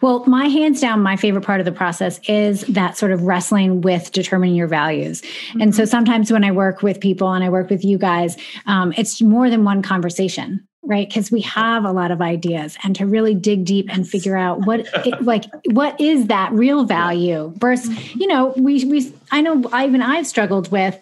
Well, 0.00 0.24
my 0.26 0.46
hands 0.46 0.80
down, 0.80 1.02
my 1.02 1.16
favorite 1.16 1.44
part 1.44 1.60
of 1.60 1.66
the 1.66 1.72
process 1.72 2.18
is 2.28 2.62
that 2.62 2.96
sort 2.96 3.12
of 3.12 3.22
wrestling 3.22 3.80
with 3.80 4.10
determining 4.10 4.56
your 4.56 4.66
values. 4.66 5.22
Mm-hmm. 5.22 5.60
And 5.60 5.74
so 5.74 5.82
mm-hmm. 5.82 5.90
sometimes 5.90 6.32
when 6.32 6.42
I 6.42 6.50
work 6.50 6.82
with 6.82 6.98
people 7.00 7.32
and 7.32 7.44
I 7.44 7.48
work 7.48 7.70
with 7.70 7.84
you 7.84 7.96
guys, 7.96 8.36
um, 8.66 8.92
it's 8.96 9.22
more 9.22 9.48
than 9.50 9.62
one 9.62 9.82
conversation 9.82 10.66
right? 10.82 11.08
Because 11.08 11.30
we 11.30 11.40
have 11.42 11.84
a 11.84 11.92
lot 11.92 12.10
of 12.10 12.20
ideas 12.20 12.76
and 12.82 12.94
to 12.96 13.06
really 13.06 13.34
dig 13.34 13.64
deep 13.64 13.88
and 13.90 14.08
figure 14.08 14.36
out 14.36 14.66
what 14.66 14.80
it, 15.06 15.22
like 15.22 15.44
what 15.66 15.98
is 16.00 16.26
that 16.26 16.52
real 16.52 16.84
value 16.84 17.52
versus 17.56 17.90
mm-hmm. 17.90 18.20
you 18.20 18.26
know 18.26 18.52
we 18.56 18.84
we 18.84 19.12
i 19.30 19.40
know 19.40 19.62
I, 19.72 19.86
even 19.86 20.02
i've 20.02 20.26
struggled 20.26 20.70
with 20.70 21.00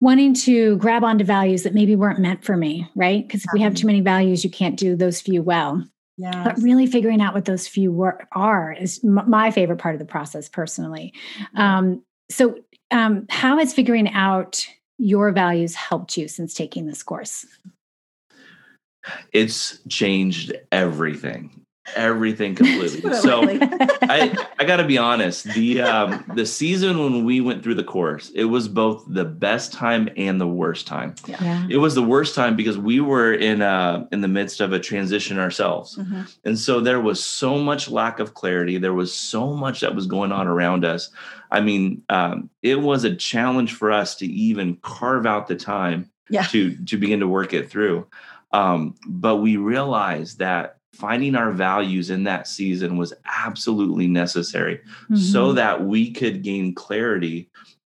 wanting 0.00 0.34
to 0.34 0.76
grab 0.78 1.04
onto 1.04 1.24
values 1.24 1.62
that 1.62 1.74
maybe 1.74 1.96
weren't 1.96 2.18
meant 2.18 2.44
for 2.44 2.56
me 2.56 2.88
right? 2.94 3.26
Because 3.26 3.44
if 3.44 3.50
we 3.52 3.60
have 3.60 3.74
too 3.74 3.86
many 3.86 4.00
values 4.00 4.44
you 4.44 4.50
can't 4.50 4.76
do 4.78 4.96
those 4.96 5.20
few 5.20 5.42
well. 5.42 5.86
Yeah 6.16 6.44
but 6.44 6.58
really 6.58 6.86
figuring 6.86 7.20
out 7.20 7.34
what 7.34 7.44
those 7.44 7.66
few 7.68 7.92
wor- 7.92 8.26
are 8.32 8.72
is 8.72 9.00
m- 9.04 9.28
my 9.28 9.50
favorite 9.50 9.78
part 9.78 9.94
of 9.94 9.98
the 9.98 10.04
process 10.04 10.48
personally. 10.48 11.12
Mm-hmm. 11.38 11.60
um, 11.60 12.02
so 12.30 12.56
um, 12.90 13.26
how 13.28 13.58
has 13.58 13.74
figuring 13.74 14.10
out 14.12 14.66
your 14.98 15.32
values 15.32 15.74
helped 15.74 16.16
you 16.16 16.28
since 16.28 16.54
taking 16.54 16.86
this 16.86 17.02
course 17.02 17.44
it's 19.32 19.78
changed 19.88 20.52
everything. 20.72 21.64
Everything 21.94 22.54
completely. 22.54 23.12
so 23.12 23.42
i 24.02 24.34
i 24.58 24.64
gotta 24.64 24.84
be 24.84 24.96
honest 24.96 25.44
the 25.52 25.82
um 25.82 26.24
the 26.34 26.46
season 26.46 26.98
when 26.98 27.26
we 27.26 27.42
went 27.42 27.62
through 27.62 27.74
the 27.74 27.84
course 27.84 28.30
it 28.34 28.44
was 28.44 28.68
both 28.68 29.04
the 29.06 29.26
best 29.26 29.70
time 29.70 30.08
and 30.16 30.40
the 30.40 30.46
worst 30.46 30.86
time. 30.86 31.14
Yeah. 31.26 31.66
it 31.68 31.76
was 31.76 31.94
the 31.94 32.02
worst 32.02 32.34
time 32.34 32.56
because 32.56 32.78
we 32.78 33.00
were 33.00 33.34
in 33.34 33.60
uh 33.60 34.06
in 34.12 34.22
the 34.22 34.28
midst 34.28 34.62
of 34.62 34.72
a 34.72 34.80
transition 34.80 35.38
ourselves. 35.38 35.98
Mm-hmm. 35.98 36.22
and 36.46 36.58
so 36.58 36.80
there 36.80 37.00
was 37.00 37.22
so 37.22 37.58
much 37.58 37.90
lack 37.90 38.18
of 38.18 38.32
clarity. 38.32 38.78
There 38.78 38.94
was 38.94 39.14
so 39.14 39.52
much 39.52 39.80
that 39.80 39.94
was 39.94 40.06
going 40.06 40.32
on 40.32 40.48
around 40.48 40.86
us. 40.86 41.10
I 41.50 41.60
mean 41.60 42.00
um 42.08 42.48
it 42.62 42.80
was 42.80 43.04
a 43.04 43.14
challenge 43.14 43.74
for 43.74 43.92
us 43.92 44.14
to 44.16 44.26
even 44.26 44.78
carve 44.80 45.26
out 45.26 45.48
the 45.48 45.56
time 45.56 46.10
yeah. 46.30 46.44
to 46.44 46.82
to 46.86 46.96
begin 46.96 47.20
to 47.20 47.28
work 47.28 47.52
it 47.52 47.70
through 47.70 48.06
um, 48.54 48.94
but 49.08 49.38
we 49.38 49.56
realized 49.56 50.38
that 50.38 50.76
finding 50.92 51.34
our 51.34 51.50
values 51.50 52.10
in 52.10 52.22
that 52.22 52.46
season 52.46 52.96
was 52.96 53.12
absolutely 53.26 54.06
necessary 54.06 54.76
mm-hmm. 54.76 55.16
so 55.16 55.52
that 55.52 55.84
we 55.84 56.12
could 56.12 56.44
gain 56.44 56.72
clarity 56.72 57.50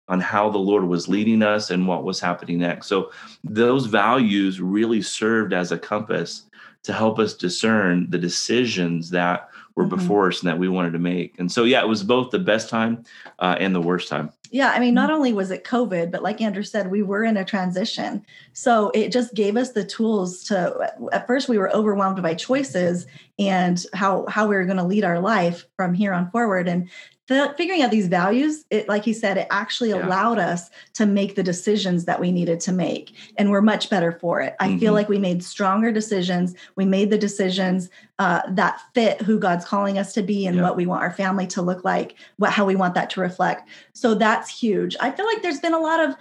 on 0.08 0.20
how 0.20 0.50
the 0.50 0.58
Lord 0.58 0.86
was 0.86 1.08
leading 1.08 1.44
us 1.44 1.70
and 1.70 1.88
what 1.88 2.04
was 2.04 2.20
happening 2.20 2.58
next. 2.58 2.88
So 2.88 3.12
those 3.44 3.86
values 3.86 4.60
really 4.60 5.04
served 5.04 5.54
as 5.54 5.72
a 5.72 5.78
compass 5.78 6.50
to 6.84 6.92
help 6.92 7.20
us 7.20 7.36
discern 7.36 8.10
the 8.10 8.18
decisions 8.18 9.12
that 9.12 9.50
were 9.78 9.86
mm-hmm. 9.86 9.96
before 9.96 10.28
us 10.28 10.42
and 10.42 10.50
that 10.50 10.58
we 10.58 10.68
wanted 10.68 10.92
to 10.92 11.00
make. 11.00 11.36
And 11.40 11.50
so, 11.50 11.64
yeah, 11.64 11.82
it 11.82 11.88
was 11.88 12.04
both 12.04 12.32
the 12.32 12.40
best 12.40 12.68
time 12.68 13.06
uh, 13.40 13.56
and 13.60 13.74
the 13.74 13.80
worst 13.80 14.10
time. 14.10 14.34
Yeah, 14.50 14.72
I 14.72 14.80
mean, 14.80 14.94
not 14.94 15.10
mm-hmm. 15.10 15.18
only 15.18 15.34
was 15.34 15.52
it 15.52 15.64
COVID, 15.64 16.10
but 16.10 16.24
like 16.24 16.42
Andrew 16.42 16.64
said, 16.64 16.90
we 16.90 17.04
were 17.04 17.24
in 17.24 17.38
a 17.38 17.46
transition. 17.46 18.26
So 18.54 18.90
it 18.96 19.12
just 19.12 19.36
gave 19.36 19.56
us 19.56 19.72
the 19.72 19.86
tools 19.86 20.44
to. 20.46 20.92
At 21.12 21.28
first, 21.28 21.48
we 21.48 21.58
were 21.58 21.74
overwhelmed 21.76 22.22
by 22.24 22.34
choices 22.34 23.06
and 23.38 23.86
how 23.94 24.26
how 24.28 24.48
we 24.48 24.56
were 24.56 24.66
going 24.66 24.78
to 24.78 24.84
lead 24.84 25.04
our 25.04 25.20
life 25.20 25.66
from 25.76 25.94
here 25.94 26.14
on 26.14 26.32
forward. 26.32 26.68
And 26.68 26.90
the, 27.28 27.54
figuring 27.58 27.82
out 27.82 27.92
these 27.92 28.08
values, 28.08 28.66
it 28.70 28.88
like 28.88 29.04
he 29.04 29.14
said, 29.14 29.38
it 29.38 29.48
actually 29.52 29.90
yeah. 29.90 30.06
allowed 30.06 30.40
us 30.40 30.70
to 30.94 31.06
make 31.06 31.36
the 31.36 31.44
decisions 31.44 32.06
that 32.06 32.20
we 32.20 32.32
needed 32.32 32.60
to 32.62 32.72
make, 32.72 33.14
and 33.38 33.52
we're 33.52 33.62
much 33.62 33.90
better 33.90 34.14
for 34.14 34.42
it. 34.42 34.56
I 34.60 34.70
mm-hmm. 34.70 34.80
feel 34.80 34.94
like 34.94 35.10
we 35.10 35.20
made 35.20 35.44
stronger 35.44 35.92
decisions. 35.92 36.56
We 36.76 36.86
made 36.86 37.10
the 37.10 37.18
decisions 37.18 37.90
uh, 38.20 38.42
that 38.50 38.82
fit 38.94 39.22
who 39.22 39.40
God's 39.40 39.66
calling 39.66 39.98
us 39.98 40.14
to 40.14 40.24
be 40.24 40.48
and 40.48 40.56
yeah. 40.56 40.64
what 40.64 40.76
we 40.76 40.86
want 40.86 41.04
our 41.04 41.12
family 41.12 41.48
to 41.48 41.62
look 41.62 41.84
like, 41.84 42.16
what 42.38 42.52
how 42.52 42.66
we 42.66 42.76
want 42.76 42.96
that 42.96 43.10
to 43.12 43.22
reflect. 43.22 43.70
So 43.94 44.16
that's 44.16 44.50
huge. 44.50 44.96
I 45.00 45.12
feel 45.12 45.26
like 45.26 45.42
there's 45.42 45.60
been 45.60 45.74
a 45.74 45.80
lot 45.80 46.00
of 46.00 46.16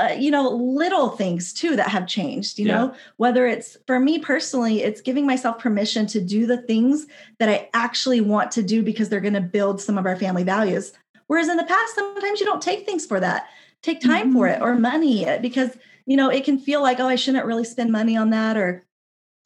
uh, 0.00 0.14
you 0.18 0.30
know 0.30 0.48
little 0.50 1.10
things 1.10 1.52
too 1.52 1.76
that 1.76 1.88
have 1.88 2.06
changed 2.06 2.58
you 2.58 2.66
yeah. 2.66 2.74
know 2.74 2.94
whether 3.16 3.46
it's 3.46 3.76
for 3.86 4.00
me 4.00 4.18
personally 4.18 4.82
it's 4.82 5.00
giving 5.00 5.26
myself 5.26 5.58
permission 5.58 6.06
to 6.06 6.20
do 6.20 6.46
the 6.46 6.58
things 6.62 7.06
that 7.38 7.48
i 7.48 7.68
actually 7.74 8.20
want 8.20 8.50
to 8.50 8.62
do 8.62 8.82
because 8.82 9.08
they're 9.08 9.20
going 9.20 9.34
to 9.34 9.40
build 9.40 9.80
some 9.80 9.98
of 9.98 10.06
our 10.06 10.16
family 10.16 10.44
values 10.44 10.92
whereas 11.26 11.48
in 11.48 11.56
the 11.56 11.64
past 11.64 11.94
sometimes 11.94 12.40
you 12.40 12.46
don't 12.46 12.62
take 12.62 12.86
things 12.86 13.04
for 13.04 13.20
that 13.20 13.48
take 13.82 14.00
time 14.00 14.28
mm-hmm. 14.28 14.38
for 14.38 14.46
it 14.48 14.60
or 14.62 14.74
money 14.74 15.26
because 15.40 15.76
you 16.06 16.16
know 16.16 16.30
it 16.30 16.44
can 16.44 16.58
feel 16.58 16.82
like 16.82 17.00
oh 17.00 17.08
i 17.08 17.16
shouldn't 17.16 17.46
really 17.46 17.64
spend 17.64 17.90
money 17.90 18.16
on 18.16 18.30
that 18.30 18.56
or 18.56 18.84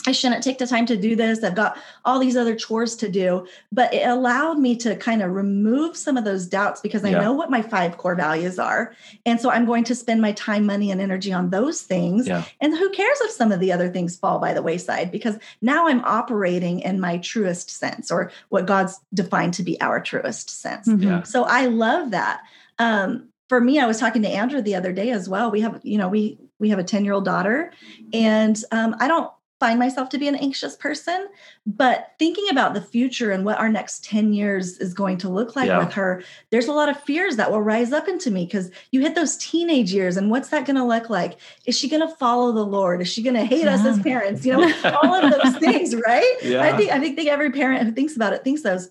I 0.09 0.13
shouldn't 0.13 0.43
take 0.43 0.57
the 0.57 0.67
time 0.67 0.87
to 0.87 0.97
do 0.97 1.15
this. 1.15 1.45
I've 1.45 1.55
got 1.55 1.77
all 2.07 2.19
these 2.19 2.35
other 2.35 2.57
chores 2.57 2.97
to 2.97 3.11
do. 3.11 3.47
But 3.71 3.93
it 3.93 4.09
allowed 4.09 4.59
me 4.59 4.75
to 4.77 4.97
kind 4.97 5.21
of 5.21 5.33
remove 5.33 5.99
some 5.99 6.17
of 6.17 6.25
those 6.25 6.47
doubts 6.47 6.81
because 6.81 7.05
I 7.05 7.11
yeah. 7.11 7.21
know 7.21 7.35
what 7.35 7.51
my 7.51 7.61
five 7.61 7.99
core 7.99 8.15
values 8.15 8.59
are. 8.59 8.95
And 9.27 9.39
so 9.39 9.51
I'm 9.51 9.67
going 9.67 9.85
to 9.85 9.95
spend 9.95 10.23
my 10.23 10.33
time, 10.33 10.65
money, 10.65 10.91
and 10.91 10.99
energy 10.99 11.31
on 11.31 11.51
those 11.51 11.83
things. 11.83 12.27
Yeah. 12.27 12.45
And 12.63 12.75
who 12.75 12.89
cares 12.89 13.21
if 13.21 13.33
some 13.33 13.53
of 13.53 13.61
the 13.61 13.71
other 13.71 13.91
things 13.91 14.17
fall 14.17 14.39
by 14.39 14.55
the 14.55 14.63
wayside? 14.63 15.13
Because 15.13 15.37
now 15.61 15.89
I'm 15.89 16.03
operating 16.07 16.81
in 16.81 17.01
my 17.01 17.19
truest 17.19 17.69
sense 17.69 18.11
or 18.11 18.33
what 18.49 18.65
God's 18.65 18.99
defined 19.13 19.53
to 19.55 19.63
be 19.63 19.79
our 19.83 20.01
truest 20.01 20.49
sense. 20.49 20.89
Mm-hmm. 20.89 21.03
Yeah. 21.03 21.23
So 21.25 21.45
I 21.45 21.67
love 21.67 22.13
that. 22.13 22.41
Um, 22.79 23.29
for 23.51 23.61
me, 23.61 23.79
I 23.79 23.87
was 23.87 24.01
talking 24.01 24.23
to 24.23 24.29
Andrew 24.29 24.63
the 24.63 24.75
other 24.75 24.93
day 24.95 25.11
as 25.11 25.29
well. 25.29 25.51
We 25.51 25.61
have, 25.61 25.81
you 25.83 25.99
know, 25.99 26.09
we 26.09 26.39
we 26.59 26.71
have 26.71 26.79
a 26.79 26.85
10 26.85 27.05
year 27.05 27.15
old 27.15 27.25
daughter 27.25 27.73
and 28.13 28.61
um, 28.73 28.97
i 28.99 29.07
don't 29.07 29.31
find 29.61 29.79
myself 29.79 30.09
to 30.09 30.19
be 30.19 30.29
an 30.29 30.35
anxious 30.37 30.77
person 30.77 31.29
but 31.67 32.13
thinking 32.19 32.49
about 32.51 32.75
the 32.75 32.81
future 32.81 33.31
and 33.31 33.45
what 33.45 33.59
our 33.59 33.69
next 33.69 34.05
10 34.05 34.33
years 34.33 34.79
is 34.79 34.95
going 34.95 35.17
to 35.19 35.29
look 35.29 35.57
like 35.57 35.67
yeah. 35.67 35.79
with 35.79 35.93
her 35.93 36.23
there's 36.51 36.69
a 36.69 36.73
lot 36.73 36.89
of 36.89 37.01
fears 37.03 37.37
that 37.37 37.51
will 37.51 37.63
rise 37.63 37.93
up 37.93 38.09
into 38.09 38.31
me 38.31 38.45
because 38.45 38.71
you 38.93 39.01
hit 39.01 39.15
those 39.15 39.37
teenage 39.37 39.93
years 39.93 40.17
and 40.17 40.31
what's 40.31 40.49
that 40.49 40.67
going 40.67 40.77
to 40.77 40.85
look 40.85 41.11
like 41.11 41.39
is 41.67 41.77
she 41.77 41.89
going 41.89 42.07
to 42.07 42.15
follow 42.17 42.53
the 42.53 42.65
lord 42.65 43.01
is 43.01 43.09
she 43.09 43.23
going 43.23 43.35
to 43.35 43.45
hate 43.45 43.65
yeah. 43.65 43.75
us 43.75 43.85
as 43.85 43.99
parents 44.01 44.45
you 44.45 44.53
know 44.53 44.73
all 45.03 45.15
of 45.15 45.31
those 45.31 45.57
things 45.59 45.95
right 45.95 46.37
yeah. 46.43 46.63
i 46.63 46.77
think 46.77 46.91
i 46.91 46.99
think, 46.99 47.17
think 47.17 47.29
every 47.29 47.51
parent 47.51 47.85
who 47.85 47.93
thinks 47.93 48.17
about 48.17 48.33
it 48.33 48.45
thinks 48.45 48.63
those 48.63 48.91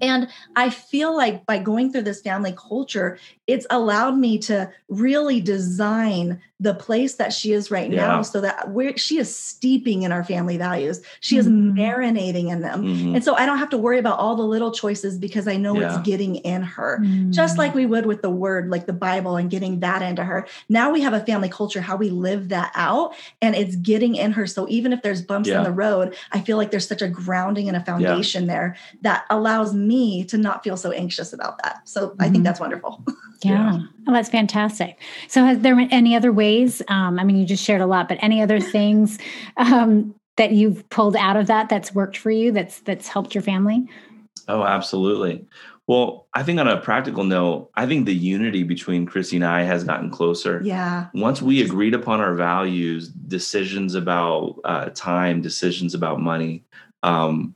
and 0.00 0.28
I 0.56 0.70
feel 0.70 1.16
like 1.16 1.46
by 1.46 1.58
going 1.58 1.92
through 1.92 2.02
this 2.02 2.20
family 2.20 2.52
culture, 2.52 3.18
it's 3.46 3.66
allowed 3.70 4.16
me 4.16 4.38
to 4.40 4.70
really 4.88 5.40
design 5.40 6.40
the 6.60 6.72
place 6.72 7.16
that 7.16 7.32
she 7.32 7.52
is 7.52 7.68
right 7.70 7.90
Yeah. 7.90 8.06
now 8.06 8.22
so 8.22 8.40
that 8.40 8.70
we're 8.70 8.96
she 8.96 9.18
is 9.18 9.36
steeping 9.36 10.02
in 10.02 10.12
our 10.12 10.22
family 10.22 10.56
values 10.56 11.00
she 11.18 11.36
is 11.36 11.48
Mhm. 11.48 11.72
marinating 11.76 12.48
in 12.48 12.60
them 12.60 12.84
Mhm. 12.84 13.16
and 13.16 13.24
so 13.24 13.34
i 13.34 13.44
don't 13.44 13.58
have 13.58 13.70
to 13.70 13.76
worry 13.78 13.98
about 13.98 14.20
all 14.20 14.36
the 14.36 14.44
little 14.44 14.70
choices 14.70 15.18
because 15.18 15.48
i 15.48 15.56
know 15.56 15.74
Yeah. 15.78 15.88
it's 15.88 15.98
getting 16.08 16.36
in 16.36 16.62
her 16.62 17.00
Mm. 17.02 17.32
just 17.32 17.58
like 17.58 17.74
we 17.74 17.86
would 17.86 18.06
with 18.06 18.22
the 18.22 18.30
word 18.30 18.70
like 18.70 18.86
the 18.86 18.92
bible 18.92 19.36
and 19.36 19.50
getting 19.50 19.80
that 19.80 20.00
into 20.00 20.22
her 20.22 20.46
now 20.68 20.90
we 20.92 21.00
have 21.00 21.12
a 21.12 21.20
family 21.20 21.48
culture 21.48 21.80
how 21.80 21.96
we 21.96 22.08
live 22.10 22.48
that 22.50 22.70
out 22.76 23.14
and 23.42 23.56
it's 23.56 23.74
getting 23.74 24.14
in 24.14 24.30
her 24.30 24.46
so 24.46 24.66
even 24.68 24.92
if 24.92 25.02
there's 25.02 25.22
bumps 25.22 25.48
Yeah. 25.48 25.58
in 25.58 25.64
the 25.64 25.72
road 25.72 26.14
i 26.30 26.40
feel 26.40 26.56
like 26.56 26.70
there's 26.70 26.86
such 26.86 27.02
a 27.02 27.08
grounding 27.08 27.66
and 27.66 27.76
a 27.76 27.80
foundation 27.84 28.46
there 28.46 28.76
that 29.02 29.24
allows 29.28 29.74
me 29.74 30.22
to 30.26 30.38
not 30.38 30.62
feel 30.62 30.76
so 30.76 30.92
anxious 30.92 31.32
about 31.32 31.60
that 31.64 31.80
so 31.84 32.14
i 32.20 32.28
think 32.28 32.44
that's 32.44 32.60
wonderful 32.60 33.02
Yeah. 33.50 33.80
Oh, 34.06 34.12
that's 34.12 34.28
fantastic. 34.28 35.00
So, 35.28 35.44
has 35.44 35.60
there 35.60 35.74
been 35.76 35.92
any 35.92 36.14
other 36.16 36.32
ways? 36.32 36.82
Um, 36.88 37.18
I 37.18 37.24
mean, 37.24 37.36
you 37.36 37.46
just 37.46 37.64
shared 37.64 37.80
a 37.80 37.86
lot, 37.86 38.08
but 38.08 38.18
any 38.20 38.42
other 38.42 38.60
things 38.76 39.18
um, 39.56 40.14
that 40.36 40.52
you've 40.52 40.88
pulled 40.90 41.16
out 41.16 41.36
of 41.36 41.46
that 41.46 41.68
that's 41.68 41.94
worked 41.94 42.16
for 42.16 42.30
you? 42.30 42.52
That's 42.52 42.80
that's 42.80 43.08
helped 43.08 43.34
your 43.34 43.42
family? 43.42 43.88
Oh, 44.48 44.62
absolutely. 44.62 45.46
Well, 45.86 46.26
I 46.32 46.42
think 46.42 46.58
on 46.60 46.68
a 46.68 46.80
practical 46.80 47.24
note, 47.24 47.70
I 47.74 47.86
think 47.86 48.06
the 48.06 48.14
unity 48.14 48.62
between 48.62 49.04
Chrissy 49.04 49.36
and 49.36 49.44
I 49.44 49.62
has 49.62 49.84
gotten 49.84 50.10
closer. 50.10 50.60
yeah 50.64 51.08
Once 51.12 51.42
we 51.42 51.62
agreed 51.62 51.94
upon 51.94 52.20
our 52.20 52.34
values, 52.34 53.08
decisions 53.08 53.94
about 53.94 54.56
uh, 54.64 54.86
time, 54.94 55.42
decisions 55.42 55.94
about 55.94 56.20
money, 56.20 56.64
um, 57.02 57.54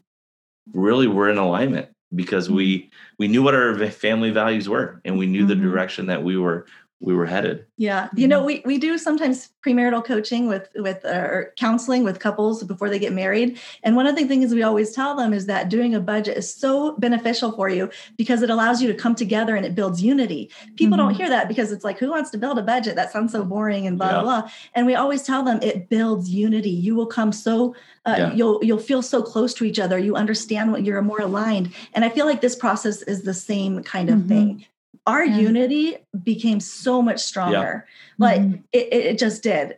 really 0.74 1.06
we're 1.06 1.30
in 1.30 1.38
alignment 1.38 1.88
because 2.14 2.50
we 2.50 2.90
we 3.18 3.28
knew 3.28 3.42
what 3.42 3.54
our 3.54 3.74
family 3.90 4.30
values 4.30 4.68
were 4.68 5.00
and 5.04 5.18
we 5.18 5.26
knew 5.26 5.46
the 5.46 5.54
Mhm. 5.54 5.62
direction 5.62 6.06
that 6.06 6.22
we 6.22 6.36
were 6.36 6.66
we 7.00 7.14
were 7.14 7.26
headed. 7.26 7.64
Yeah, 7.76 8.08
you 8.16 8.26
know, 8.26 8.42
we 8.42 8.60
we 8.64 8.76
do 8.76 8.98
sometimes 8.98 9.50
premarital 9.64 10.04
coaching 10.04 10.48
with 10.48 10.68
with 10.76 11.04
uh, 11.04 11.08
or 11.30 11.52
counseling 11.56 12.02
with 12.02 12.18
couples 12.18 12.64
before 12.64 12.90
they 12.90 12.98
get 12.98 13.12
married. 13.12 13.58
And 13.84 13.94
one 13.94 14.06
of 14.08 14.16
the 14.16 14.24
things 14.26 14.52
we 14.52 14.64
always 14.64 14.90
tell 14.92 15.14
them 15.14 15.32
is 15.32 15.46
that 15.46 15.68
doing 15.68 15.94
a 15.94 16.00
budget 16.00 16.36
is 16.36 16.52
so 16.52 16.96
beneficial 16.98 17.52
for 17.52 17.68
you 17.68 17.88
because 18.16 18.42
it 18.42 18.50
allows 18.50 18.82
you 18.82 18.88
to 18.88 18.94
come 18.94 19.14
together 19.14 19.54
and 19.54 19.64
it 19.64 19.76
builds 19.76 20.02
unity. 20.02 20.50
People 20.74 20.96
don't 20.96 21.12
Mhm. 21.14 21.18
hear 21.18 21.28
that 21.28 21.46
because 21.46 21.70
it's 21.70 21.84
like, 21.84 21.98
who 22.00 22.10
wants 22.10 22.30
to 22.30 22.38
build 22.38 22.58
a 22.58 22.62
budget? 22.62 22.96
That 22.96 23.12
sounds 23.12 23.30
so 23.30 23.44
boring 23.44 23.86
and 23.86 23.96
blah 23.96 24.08
Yeah. 24.08 24.20
blah 24.22 24.40
blah. 24.42 24.50
And 24.74 24.84
we 24.84 24.96
always 24.96 25.22
tell 25.22 25.44
them 25.44 25.60
it 25.62 25.88
builds 25.88 26.28
unity. 26.30 26.70
You 26.70 26.96
will 26.96 27.06
come 27.06 27.30
so 27.32 27.76
uh, 28.06 28.14
Yeah. 28.18 28.32
you'll 28.34 28.58
you'll 28.64 28.78
feel 28.78 29.02
so 29.02 29.22
close 29.22 29.54
to 29.54 29.64
each 29.64 29.78
other. 29.78 29.98
You 29.98 30.16
understand 30.16 30.72
what 30.72 30.82
you're 30.82 31.00
more 31.02 31.20
aligned. 31.20 31.70
And 31.94 32.04
I 32.04 32.08
feel 32.08 32.26
like 32.26 32.40
this 32.40 32.56
process 32.56 33.02
is 33.02 33.22
the 33.22 33.34
same 33.34 33.82
kind 33.84 34.08
of 34.10 34.18
Mhm. 34.20 34.28
thing. 34.28 34.64
Our 35.06 35.24
Yeah. 35.24 35.38
unity 35.38 35.96
became 36.22 36.60
so 36.60 37.00
much 37.02 37.20
stronger 37.20 37.86
like 38.18 38.40
Mhm. 38.40 38.62
it, 38.72 38.88
it, 38.92 39.06
it 39.06 39.18
just 39.18 39.42
did 39.42 39.76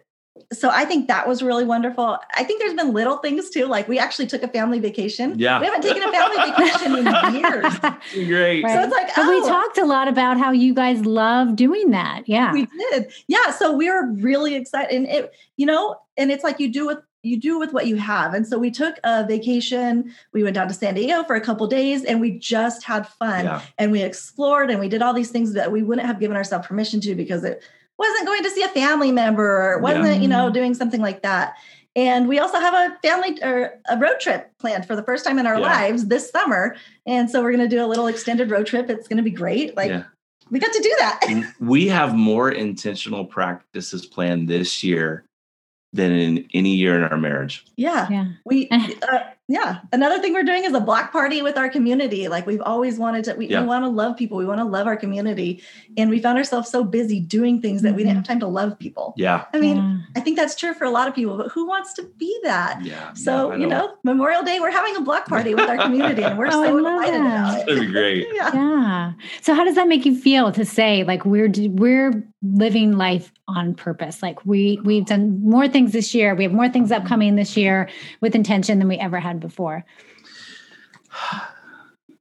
so 0.53 0.69
i 0.71 0.85
think 0.85 1.07
that 1.07 1.29
was 1.29 1.43
really 1.43 1.65
wonderful 1.65 2.19
i 2.37 2.43
think 2.43 2.61
there's 2.61 2.75
been 2.75 2.93
little 2.93 3.19
things 3.19 3.51
too 3.51 3.67
like 3.67 3.87
we 3.87 3.99
actually 4.01 4.27
took 4.27 4.43
a 4.43 4.49
family 4.49 4.81
vacation 4.81 5.35
Yeah. 5.39 5.61
we 5.61 5.67
haven't 5.67 5.83
taken 5.83 6.03
a 6.03 6.11
family 6.11 6.37
vacation 6.51 6.97
in 6.97 7.35
years 7.41 7.73
Great. 8.27 8.65
Right. 8.65 8.75
so 8.75 8.83
it's 8.83 8.93
like 8.93 9.15
But 9.15 9.27
oh 9.27 9.31
we 9.31 9.49
talked 9.49 9.79
a 9.79 9.85
lot 9.85 10.09
about 10.09 10.39
how 10.39 10.51
you 10.51 10.75
guys 10.75 11.05
love 11.05 11.55
doing 11.55 11.91
that. 11.91 12.23
Yeah. 12.27 12.53
we 12.53 12.67
did 12.67 13.13
yeah 13.29 13.51
so 13.53 13.73
we 13.73 13.89
were 13.91 14.07
really 14.15 14.55
excited 14.57 14.93
and 14.97 15.07
it 15.07 15.33
you 15.57 15.67
know 15.67 15.97
and 16.17 16.33
it's 16.33 16.43
like 16.43 16.59
you 16.59 16.73
do 16.73 16.87
with 16.87 16.99
you 17.23 17.39
do 17.39 17.59
with 17.59 17.73
what 17.73 17.87
you 17.87 17.97
have. 17.97 18.35
And 18.35 18.47
so 18.47 18.59
we 18.59 18.71
took 18.71 18.97
a 19.05 19.27
vacation 19.27 20.13
we 20.33 20.43
went 20.43 20.55
down 20.55 20.69
to 20.69 20.75
san 20.75 20.95
diego 20.95 21.25
for 21.25 21.37
a 21.37 21.41
couple 21.41 21.67
days 21.67 22.05
and 22.05 22.21
we 22.21 22.39
just 22.39 22.83
had 22.83 23.07
fun. 23.07 23.45
Yeah. 23.45 23.63
and 23.79 23.93
we 23.93 24.03
explored 24.03 24.71
and 24.71 24.81
we 24.81 24.89
did 24.89 25.03
all 25.03 25.13
these 25.13 25.31
things 25.31 25.53
that 25.55 25.71
we 25.71 25.83
wouldn't 25.83 26.07
have 26.07 26.21
given 26.21 26.37
ourselves 26.37 26.67
permission 26.67 27.01
to 27.03 27.15
because 27.15 27.45
it 27.45 27.63
wasn't 27.99 28.27
going 28.27 28.43
to 28.43 28.51
see 28.51 28.63
a 28.63 28.69
family 28.69 29.13
member 29.13 29.45
or 29.45 29.79
wasn't 29.79 30.07
Yeah. 30.07 30.15
you 30.15 30.29
know 30.29 30.45
mm-hmm. 30.45 30.55
doing 30.55 30.75
something 30.75 31.01
like 31.01 31.23
that. 31.23 31.57
And 31.97 32.29
we 32.29 32.39
also 32.39 32.59
have 32.61 32.73
a 32.73 32.97
family 33.03 33.43
or 33.43 33.81
a 33.89 33.99
road 33.99 34.21
trip 34.21 34.53
planned 34.59 34.87
for 34.87 34.95
the 34.95 35.03
first 35.03 35.25
time 35.25 35.39
in 35.39 35.47
our 35.47 35.59
Yeah. 35.59 35.67
lives 35.67 36.07
this 36.07 36.31
summer. 36.31 36.77
And 37.07 37.29
so 37.29 37.43
we're 37.43 37.53
going 37.53 37.69
to 37.69 37.77
do 37.77 37.85
a 37.85 37.87
little 37.87 38.07
extended 38.07 38.51
road 38.51 38.67
trip. 38.67 38.89
It's 38.89 39.09
going 39.09 39.19
to 39.19 39.23
be 39.23 39.31
great. 39.31 39.77
Like 39.77 40.05
we 40.51 40.59
got 40.59 40.73
to 40.73 40.83
do 40.83 40.95
that. 40.99 41.53
We 41.61 41.89
have 41.89 42.15
more 42.15 42.51
intentional 42.51 43.25
practices 43.25 44.07
planned 44.07 44.49
this 44.49 44.83
year 44.83 45.25
than 45.93 46.13
in 46.13 46.47
any 46.55 46.75
year 46.77 46.97
in 46.97 47.03
our 47.05 47.17
marriage. 47.19 47.65
yeah 47.77 48.07
Yeah. 48.11 48.27
we 48.45 48.69
uh, 48.71 49.19
yeah 49.49 49.79
another 49.93 50.21
thing 50.21 50.33
we're 50.33 50.45
doing 50.45 50.63
is 50.65 50.73
a 50.73 50.79
block 50.81 51.11
party 51.11 51.43
with 51.43 51.57
our 51.59 51.69
community 51.69 52.29
like 52.29 52.47
we've 52.47 52.61
always 52.61 52.97
wanted 52.99 53.25
to 53.25 53.35
we, 53.35 53.49
Yeah. 53.49 53.63
we 53.63 53.67
want 53.67 53.85
to 53.85 53.89
love 53.89 54.17
people 54.17 54.39
we 54.39 54.47
want 54.47 54.61
to 54.61 54.65
love 54.65 54.87
our 54.87 54.97
community 54.97 55.61
and 55.97 56.09
we 56.09 56.21
found 56.21 56.39
ourselves 56.39 56.69
so 56.71 56.85
busy 56.85 57.19
doing 57.19 57.61
things 57.61 57.83
that 57.83 57.95
we 57.97 58.03
Mhm. 58.03 58.07
didn't 58.07 58.17
have 58.19 58.25
time 58.29 58.39
to 58.41 58.47
love 58.47 58.79
people 58.79 59.15
Yeah. 59.17 59.47
i 59.53 59.59
mean 59.59 59.79
Yeah. 59.79 59.97
i 60.15 60.21
think 60.21 60.37
that's 60.37 60.55
true 60.55 60.75
for 60.75 60.85
a 60.85 60.91
lot 60.91 61.09
of 61.09 61.15
people 61.17 61.37
but 61.37 61.49
who 61.49 61.67
wants 61.67 61.93
to 61.95 62.05
be 62.19 62.33
that 62.45 62.85
Yeah. 62.85 63.13
so 63.15 63.49
Yeah, 63.49 63.55
I 63.55 63.57
you 63.59 63.67
know 63.67 63.95
memorial 64.05 64.45
day 64.45 64.61
we're 64.61 64.71
having 64.71 64.95
a 64.95 65.01
block 65.01 65.27
party 65.27 65.57
with 65.57 65.69
our 65.69 65.79
community 65.87 66.23
and 66.23 66.39
we're 66.39 66.47
Oh, 66.47 66.63
I 66.63 66.67
so 66.69 66.75
love 66.77 67.01
excited 67.03 67.21
that. 67.21 67.27
about 67.27 67.59
it 67.59 67.67
That'd 67.67 67.81
be 67.81 67.93
great. 67.93 68.27
yeah 68.33 68.51
Yeah. 68.55 69.13
So 69.43 69.55
how 69.55 69.65
does 69.65 69.75
that 69.75 69.89
make 69.89 70.07
you 70.07 70.15
feel 70.15 70.53
to 70.53 70.65
say 70.65 71.03
like 71.03 71.25
we're 71.25 71.51
we're 71.71 72.13
living 72.43 72.93
life 72.93 73.33
on 73.49 73.75
purpose? 73.75 74.23
Like 74.23 74.45
we 74.47 74.81
we've 74.85 75.07
done 75.07 75.43
more 75.43 75.69
things 75.69 75.93
this 75.93 76.15
year. 76.15 76.35
We 76.35 76.45
have 76.45 76.53
more 76.53 76.69
things 76.69 76.91
upcoming 76.93 77.37
this 77.37 77.57
year 77.57 77.89
with 78.21 78.35
intention 78.35 78.79
than 78.79 78.89
we 78.89 78.97
ever 78.97 79.21
had 79.21 79.41
before. 79.41 79.85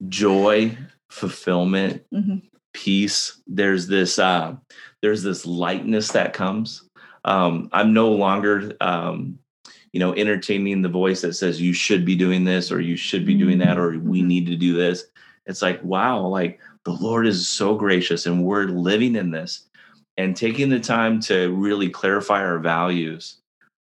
Joy, 0.08 0.77
fulfillment, 1.10 2.03
Mhm. 2.13 2.41
peace. 2.73 3.41
There's 3.47 3.88
this 3.88 4.17
uh 4.19 4.55
there's 5.01 5.23
this 5.23 5.45
lightness 5.45 6.10
that 6.12 6.34
comes. 6.34 6.84
Um, 7.25 7.69
I'm 7.73 7.93
no 7.93 8.12
longer 8.12 8.73
um, 8.82 9.39
you 9.91 9.99
know, 9.99 10.13
entertaining 10.13 10.82
the 10.84 10.89
voice 10.89 11.21
that 11.21 11.34
says 11.34 11.60
you 11.60 11.73
should 11.73 12.05
be 12.05 12.15
doing 12.15 12.43
this 12.43 12.71
or 12.71 12.79
you 12.79 12.95
should 12.95 13.25
be 13.25 13.34
doing 13.34 13.58
that 13.58 13.77
or 13.77 13.97
we 13.99 14.21
Mhm. 14.21 14.27
need 14.27 14.45
to 14.47 14.55
do 14.55 14.73
this. 14.75 15.05
It's 15.47 15.62
like, 15.63 15.84
wow, 15.84 16.19
like 16.27 16.60
the 16.86 16.91
Lord 16.93 17.25
is 17.25 17.47
so 17.47 17.75
gracious 17.75 18.25
and 18.27 18.43
we're 18.43 18.65
living 18.65 19.15
in 19.15 19.32
this 19.32 19.67
and 20.19 20.36
taking 20.36 20.69
the 20.69 20.79
time 20.79 21.19
to 21.21 21.49
really 21.55 21.89
clarify 21.89 22.41
our 22.43 22.60
values 22.60 23.38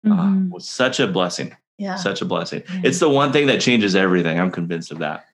uh, 0.06 0.10
Mhm. 0.10 0.50
was 0.50 0.66
such 0.68 1.00
a 1.00 1.06
blessing. 1.08 1.54
yeah 1.78 1.96
Such 1.96 2.22
a 2.22 2.24
blessing. 2.24 2.62
Yeah. 2.72 2.80
It's 2.84 2.98
the 3.00 3.08
one 3.08 3.32
thing 3.32 3.46
that 3.48 3.60
changes 3.60 3.94
everything. 3.96 4.38
I'm 4.40 4.50
convinced 4.52 4.90
of 4.92 4.98
that. 5.00 5.26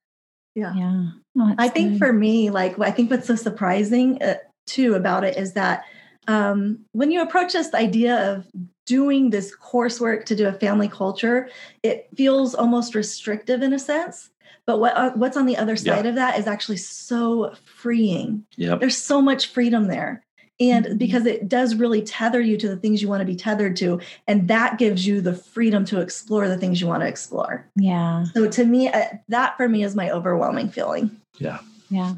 yeah 0.55 0.75
Yeah. 0.75 1.07
Oh, 1.39 1.55
I 1.59 1.69
think 1.69 1.93
good. 1.93 1.99
for 1.99 2.13
me, 2.13 2.51
like 2.51 2.79
I 2.81 2.91
think 2.91 3.11
what's 3.11 3.27
so 3.27 3.35
surprising 3.37 4.23
uh, 4.23 4.37
too 4.67 4.95
about 4.95 5.25
it 5.25 5.37
is 5.37 5.53
that 5.55 5.85
um, 6.27 6.79
when 6.93 7.11
you 7.11 7.21
approach 7.21 7.53
this 7.53 7.75
idea 7.75 8.15
of 8.33 8.47
doing 8.87 9.29
this 9.31 9.55
coursework 9.57 10.25
to 10.27 10.35
do 10.37 10.47
a 10.49 10.53
family 10.53 10.89
culture, 10.89 11.49
it 11.83 12.09
feels 12.17 12.55
almost 12.55 12.95
restrictive 12.95 13.61
in 13.63 13.73
a 13.75 13.79
sense. 13.79 14.31
But 14.67 14.81
what 14.81 14.97
uh, 14.97 15.11
what's 15.21 15.37
on 15.37 15.45
the 15.47 15.59
other 15.59 15.75
Yeah. 15.75 15.97
side 15.97 16.07
of 16.07 16.15
that 16.15 16.39
is 16.39 16.47
actually 16.47 16.79
so 16.79 17.53
freeing. 17.65 18.45
Yep. 18.57 18.81
There's 18.81 18.97
so 18.97 19.21
much 19.21 19.49
freedom 19.49 19.89
there. 19.89 20.24
And 20.61 20.87
Mhm. 20.87 20.99
because 20.99 21.27
it 21.27 21.49
does 21.49 21.75
really 21.75 22.01
tether 22.03 22.41
you 22.41 22.57
to 22.59 22.69
the 22.69 22.77
things 22.77 23.03
you 23.03 23.09
want 23.09 23.21
to 23.21 23.25
be 23.27 23.35
tethered 23.35 23.75
to. 23.77 23.99
And 24.29 24.47
that 24.49 24.79
gives 24.79 25.07
you 25.07 25.21
the 25.21 25.33
freedom 25.35 25.85
to 25.87 26.01
explore 26.01 26.49
the 26.49 26.57
things 26.57 26.81
you 26.81 26.87
want 26.87 27.03
to 27.03 27.09
explore. 27.09 27.67
yeah. 27.77 28.25
So 28.35 28.49
to 28.49 28.65
me, 28.65 28.89
uh, 28.89 29.03
that 29.29 29.57
for 29.57 29.69
me 29.69 29.83
is 29.83 29.97
my 29.97 30.11
overwhelming 30.11 30.69
feeling. 30.69 31.11
Yeah. 31.39 31.59
Yeah. 31.91 32.15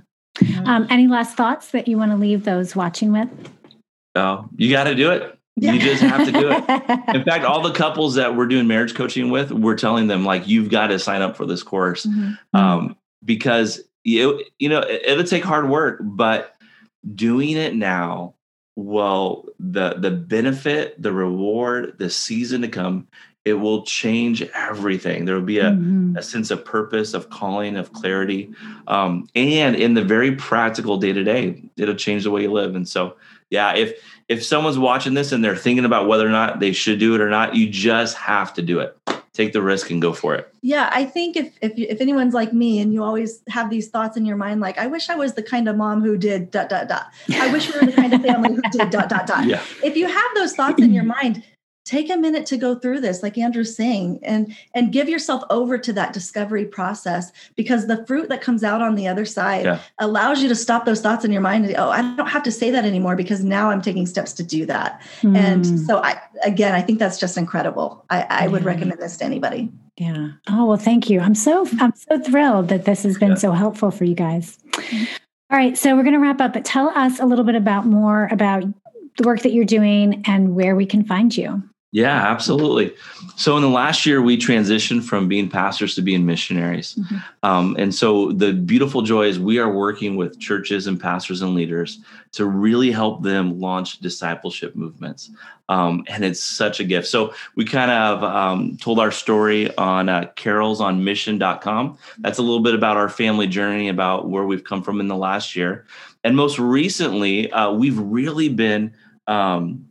Um, 0.67 0.87
any 0.91 1.07
last 1.07 1.35
thoughts 1.37 1.71
that 1.71 1.89
you 1.89 1.97
want 1.97 2.11
to 2.13 2.17
leave 2.19 2.45
those 2.45 2.77
watching 2.77 3.11
with? 3.11 3.29
Oh, 4.15 4.47
you 4.57 4.71
got 4.71 4.85
to 4.85 4.95
do 4.95 5.11
it. 5.11 5.33
You 5.59 5.79
just 5.79 6.03
have 6.03 6.27
to 6.27 6.33
do 6.33 6.51
it. 6.51 6.59
In 7.17 7.25
fact, 7.25 7.47
all 7.47 7.63
the 7.63 7.73
couples 7.73 8.15
that 8.17 8.37
we're 8.37 8.47
doing 8.47 8.67
marriage 8.67 8.95
coaching 8.95 9.31
with, 9.31 9.51
we're 9.53 9.75
telling 9.77 10.07
them 10.09 10.27
like 10.27 10.47
you've 10.47 10.69
got 10.69 10.89
to 10.89 10.99
sign 10.99 11.23
up 11.23 11.35
for 11.39 11.47
this 11.47 11.63
course 11.63 12.05
Mhm. 12.05 12.37
um, 12.53 12.97
because 13.25 13.81
you 14.05 14.45
you 14.59 14.69
know 14.69 14.81
it, 14.81 15.01
it'll 15.07 15.25
take 15.25 15.43
hard 15.45 15.71
work, 15.71 15.99
but 16.03 16.55
doing 17.15 17.51
it 17.51 17.75
now, 17.75 18.35
well, 18.75 19.47
the 19.59 19.95
the 19.99 20.11
benefit, 20.11 21.01
the 21.01 21.13
reward, 21.13 21.97
the 21.99 22.11
season 22.11 22.63
to 22.63 22.69
come, 22.69 23.07
it 23.45 23.55
will 23.55 23.85
change 23.85 24.43
everything. 24.55 25.25
There 25.25 25.35
will 25.37 25.43
be 25.43 25.59
a 25.59 25.71
Mhm. 25.73 26.19
a 26.19 26.23
sense 26.23 26.51
of 26.51 26.65
purpose, 26.65 27.15
of 27.15 27.31
calling, 27.31 27.77
of 27.77 27.93
clarity, 27.93 28.51
um, 28.89 29.27
and 29.35 29.77
in 29.77 29.95
the 29.95 30.03
very 30.03 30.33
practical 30.33 30.97
day 30.97 31.13
to 31.13 31.23
day, 31.23 31.63
it'll 31.77 31.95
change 31.95 32.25
the 32.25 32.31
way 32.31 32.43
you 32.43 32.53
live. 32.53 32.75
And 32.75 32.89
so, 32.89 33.17
yeah, 33.51 33.75
if 33.75 33.95
if 34.29 34.45
someone's 34.45 34.79
watching 34.79 35.15
this 35.15 35.31
and 35.33 35.45
they're 35.45 35.55
thinking 35.57 35.85
about 35.85 36.09
whether 36.09 36.27
or 36.27 36.31
not 36.31 36.59
they 36.59 36.73
should 36.73 36.99
do 36.99 37.15
it 37.15 37.21
or 37.21 37.31
not, 37.31 37.55
you 37.55 37.69
just 37.69 38.17
have 38.17 38.53
to 38.55 38.63
do 38.63 38.81
it. 38.81 38.97
Take 39.37 39.53
the 39.53 39.61
risk 39.61 39.91
and 39.91 40.01
go 40.01 40.15
for 40.15 40.35
it. 40.35 40.51
Yeah, 40.63 40.89
I 40.93 41.05
think 41.05 41.37
if 41.37 41.53
if 41.61 41.73
if 41.77 42.01
anyone's 42.01 42.33
like 42.33 42.55
me 42.55 42.81
and 42.81 42.95
you 42.95 43.05
always 43.05 43.43
have 43.49 43.69
these 43.69 43.89
thoughts 43.89 44.17
in 44.17 44.25
your 44.25 44.39
mind, 44.39 44.63
like 44.63 44.79
I 44.79 44.87
wish 44.87 45.11
I 45.11 45.15
was 45.15 45.35
the 45.35 45.43
kind 45.43 45.69
of 45.69 45.77
mom 45.77 46.03
who 46.03 46.17
did 46.17 46.51
dot 46.51 46.71
dot 46.71 46.89
dot. 46.89 47.13
I 47.31 47.53
wish 47.53 47.71
we 47.71 47.79
were 47.79 47.85
the 47.85 47.93
kind 47.93 48.15
of 48.15 48.23
family 48.23 48.55
who 48.55 48.63
did 48.73 48.89
dot 48.89 49.11
dot 49.11 49.27
dot. 49.27 49.45
Yeah, 49.53 49.63
If 49.85 49.95
you 49.95 50.07
have 50.09 50.31
those 50.35 50.55
thoughts 50.55 50.81
in 50.81 50.95
your 50.95 51.05
mind, 51.05 51.45
take 51.87 52.11
a 52.11 52.17
minute 52.17 52.45
to 52.45 52.57
go 52.57 52.75
through 52.75 53.01
this 53.01 53.23
like 53.23 53.39
andrew's 53.39 53.75
saying 53.75 54.19
and 54.23 54.55
and 54.75 54.93
give 54.93 55.09
yourself 55.09 55.43
over 55.49 55.79
to 55.79 55.93
that 55.93 56.13
discovery 56.13 56.65
process 56.65 57.33
because 57.55 57.87
the 57.87 58.05
fruit 58.07 58.29
that 58.29 58.43
comes 58.43 58.65
out 58.65 58.83
on 58.83 58.97
the 58.97 59.07
other 59.07 59.25
side 59.25 59.65
yeah. 59.65 59.79
allows 60.01 60.43
you 60.43 60.49
to 60.49 60.55
stop 60.55 60.85
those 60.85 61.01
thoughts 61.01 61.25
in 61.25 61.33
your 61.33 61.41
mind 61.41 61.65
and 61.65 61.75
oh 61.77 61.89
i 61.89 62.03
don't 62.17 62.29
have 62.29 62.43
to 62.43 62.53
say 62.53 62.71
that 62.71 62.85
anymore 62.85 63.17
because 63.17 63.43
now 63.43 63.71
i'm 63.71 63.81
taking 63.81 64.05
steps 64.05 64.33
to 64.33 64.43
do 64.43 64.67
that 64.67 65.01
mm. 65.23 65.37
and 65.37 65.81
so 65.87 65.99
i 66.03 66.21
again 66.45 66.75
i 66.75 66.83
think 66.83 66.99
that's 66.99 67.19
just 67.19 67.39
incredible 67.39 68.05
i, 68.11 68.23
I 68.23 68.43
yeah. 68.43 68.47
would 68.49 68.65
recommend 68.65 69.01
this 69.01 69.17
to 69.19 69.25
anybody 69.25 69.73
yeah 69.97 70.31
oh 70.49 70.67
well 70.67 70.77
thank 70.77 71.09
you 71.09 71.21
i'm 71.21 71.37
so 71.37 71.67
i'm 71.81 71.95
so 71.95 72.19
thrilled 72.19 72.69
that 72.69 72.85
this 72.85 73.05
has 73.05 73.17
been 73.17 73.31
yeah. 73.31 73.37
so 73.37 73.53
helpful 73.53 73.93
for 73.93 74.05
you 74.05 74.17
guys 74.17 74.59
mm-hmm. 74.73 75.05
all 75.51 75.59
right 75.59 75.79
so 75.79 75.95
we're 75.95 76.03
going 76.03 76.15
to 76.15 76.21
wrap 76.21 76.41
up 76.41 76.53
but 76.53 76.65
tell 76.65 76.89
us 76.91 77.21
a 77.21 77.27
little 77.27 77.45
bit 77.45 77.55
about 77.55 77.87
more 77.87 78.29
about 78.33 78.65
the 79.19 79.25
work 79.25 79.41
that 79.43 79.53
you're 79.53 79.65
doing 79.65 80.23
and 80.27 80.55
where 80.55 80.77
we 80.77 80.85
can 80.85 81.05
find 81.05 81.37
you 81.37 81.63
yeah, 81.93 82.31
absolutely. 82.31 82.95
So 83.37 83.57
in 83.57 83.63
the 83.63 83.69
last 83.69 84.05
year, 84.05 84.21
we 84.21 84.37
transitioned 84.37 85.05
from 85.05 85.29
being 85.29 85.49
pastors 85.49 85.95
to 85.95 86.03
being 86.03 86.27
missionaries. 86.27 86.95
Mm-hmm. 86.97 87.17
Um, 87.43 87.77
and 87.79 87.95
so 87.95 88.33
the 88.33 88.53
beautiful 88.53 89.03
joy 89.03 89.29
is 89.29 89.39
we 89.39 89.59
are 89.59 89.73
working 89.73 90.17
with 90.17 90.39
churches 90.39 90.89
and 90.89 91.01
pastors 91.01 91.43
and 91.43 91.55
leaders 91.55 92.01
to 92.33 92.45
really 92.45 92.91
help 92.91 93.23
them 93.23 93.61
launch 93.61 94.01
discipleship 94.01 94.75
movements. 94.75 95.31
Um, 95.69 96.05
and 96.09 96.25
it's 96.25 96.43
such 96.43 96.81
a 96.81 96.85
gift. 96.85 97.07
So 97.07 97.33
we 97.55 97.65
kind 97.65 97.91
of 97.91 98.23
um, 98.23 98.77
told 98.77 98.99
our 98.99 99.13
story 99.13 99.75
on 99.77 100.09
uh, 100.09 100.31
carrollsonmission.com. 100.37 101.99
That's 102.19 102.39
a 102.39 102.43
little 102.43 102.61
bit 102.61 102.75
about 102.75 102.97
our 102.97 103.09
family 103.09 103.47
journey, 103.47 103.89
about 103.89 104.29
where 104.29 104.45
we've 104.45 104.65
come 104.65 104.83
from 104.83 105.01
in 105.01 105.09
the 105.09 105.17
last 105.17 105.57
year. 105.57 105.87
And 106.25 106.37
most 106.37 106.59
recently, 106.59 107.51
uh, 107.53 107.73
we've 107.73 107.99
really 107.99 108.49
been 108.49 108.93
um, 109.29 109.87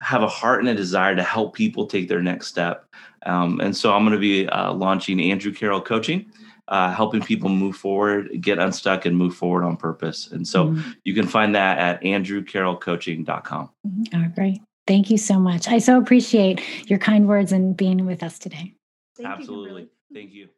have 0.00 0.22
a 0.22 0.28
heart 0.28 0.60
and 0.60 0.68
a 0.68 0.74
desire 0.74 1.14
to 1.14 1.22
help 1.22 1.54
people 1.54 1.86
take 1.86 2.08
their 2.08 2.22
next 2.22 2.46
step. 2.46 2.86
Um, 3.26 3.60
and 3.60 3.76
so 3.76 3.92
I'm 3.92 4.02
going 4.02 4.14
to 4.14 4.18
be 4.18 4.48
uh, 4.48 4.72
launching 4.72 5.20
Andrew 5.20 5.52
Carroll 5.52 5.80
Coaching, 5.80 6.32
uh, 6.68 6.92
helping 6.92 7.20
people 7.20 7.50
move 7.50 7.76
forward, 7.76 8.40
get 8.40 8.58
unstuck, 8.58 9.04
and 9.04 9.16
move 9.16 9.34
forward 9.34 9.64
on 9.64 9.76
purpose. 9.76 10.30
And 10.30 10.46
so 10.46 10.68
mm-hmm. 10.68 10.90
you 11.04 11.14
can 11.14 11.26
find 11.26 11.54
that 11.54 11.78
at 11.78 12.02
andrewcarrollcoaching.com. 12.02 13.70
Mm-hmm. 13.86 14.24
Oh, 14.24 14.32
great. 14.34 14.60
Thank 14.86 15.10
you 15.10 15.18
so 15.18 15.38
much. 15.38 15.68
I 15.68 15.78
so 15.78 15.98
appreciate 15.98 16.62
your 16.88 16.98
kind 16.98 17.28
words 17.28 17.52
and 17.52 17.76
being 17.76 18.06
with 18.06 18.22
us 18.22 18.38
today. 18.38 18.74
Thank 19.16 19.28
Absolutely. 19.28 19.82
You, 19.82 19.88
Thank 20.12 20.32
you. 20.32 20.48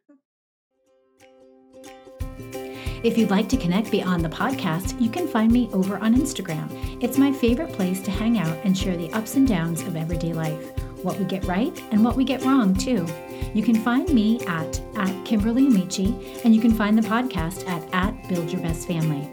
If 3.03 3.17
you'd 3.17 3.31
like 3.31 3.49
to 3.49 3.57
connect 3.57 3.91
beyond 3.91 4.23
the 4.23 4.29
podcast, 4.29 4.99
you 4.99 5.09
can 5.09 5.27
find 5.27 5.51
me 5.51 5.69
over 5.73 5.97
on 5.97 6.15
Instagram. 6.15 6.69
It's 7.03 7.17
my 7.17 7.33
favorite 7.33 7.73
place 7.73 8.01
to 8.03 8.11
hang 8.11 8.39
out 8.39 8.57
and 8.63 8.77
share 8.77 8.95
the 8.95 9.11
ups 9.11 9.35
and 9.35 9.45
downs 9.45 9.81
of 9.81 9.97
everyday 9.97 10.31
life, 10.31 10.71
what 11.03 11.19
we 11.19 11.25
get 11.25 11.43
right 11.43 11.77
and 11.91 12.01
what 12.01 12.15
we 12.15 12.23
get 12.23 12.45
wrong, 12.45 12.73
too. 12.73 13.05
You 13.53 13.61
can 13.61 13.75
find 13.75 14.07
me 14.13 14.39
at, 14.47 14.81
at 14.95 15.25
Kimberly 15.25 15.67
Amici, 15.67 16.15
and 16.45 16.55
you 16.55 16.61
can 16.61 16.73
find 16.73 16.97
the 16.97 17.07
podcast 17.07 17.67
at, 17.67 17.83
at 17.93 18.29
Build 18.29 18.49
Your 18.49 18.61
Best 18.61 18.87
Family. 18.87 19.29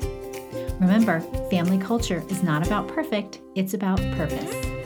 Remember, 0.81 1.21
family 1.49 1.79
culture 1.79 2.25
is 2.29 2.43
not 2.43 2.67
about 2.67 2.89
perfect, 2.89 3.41
it's 3.55 3.75
about 3.75 3.99
purpose. 4.17 4.80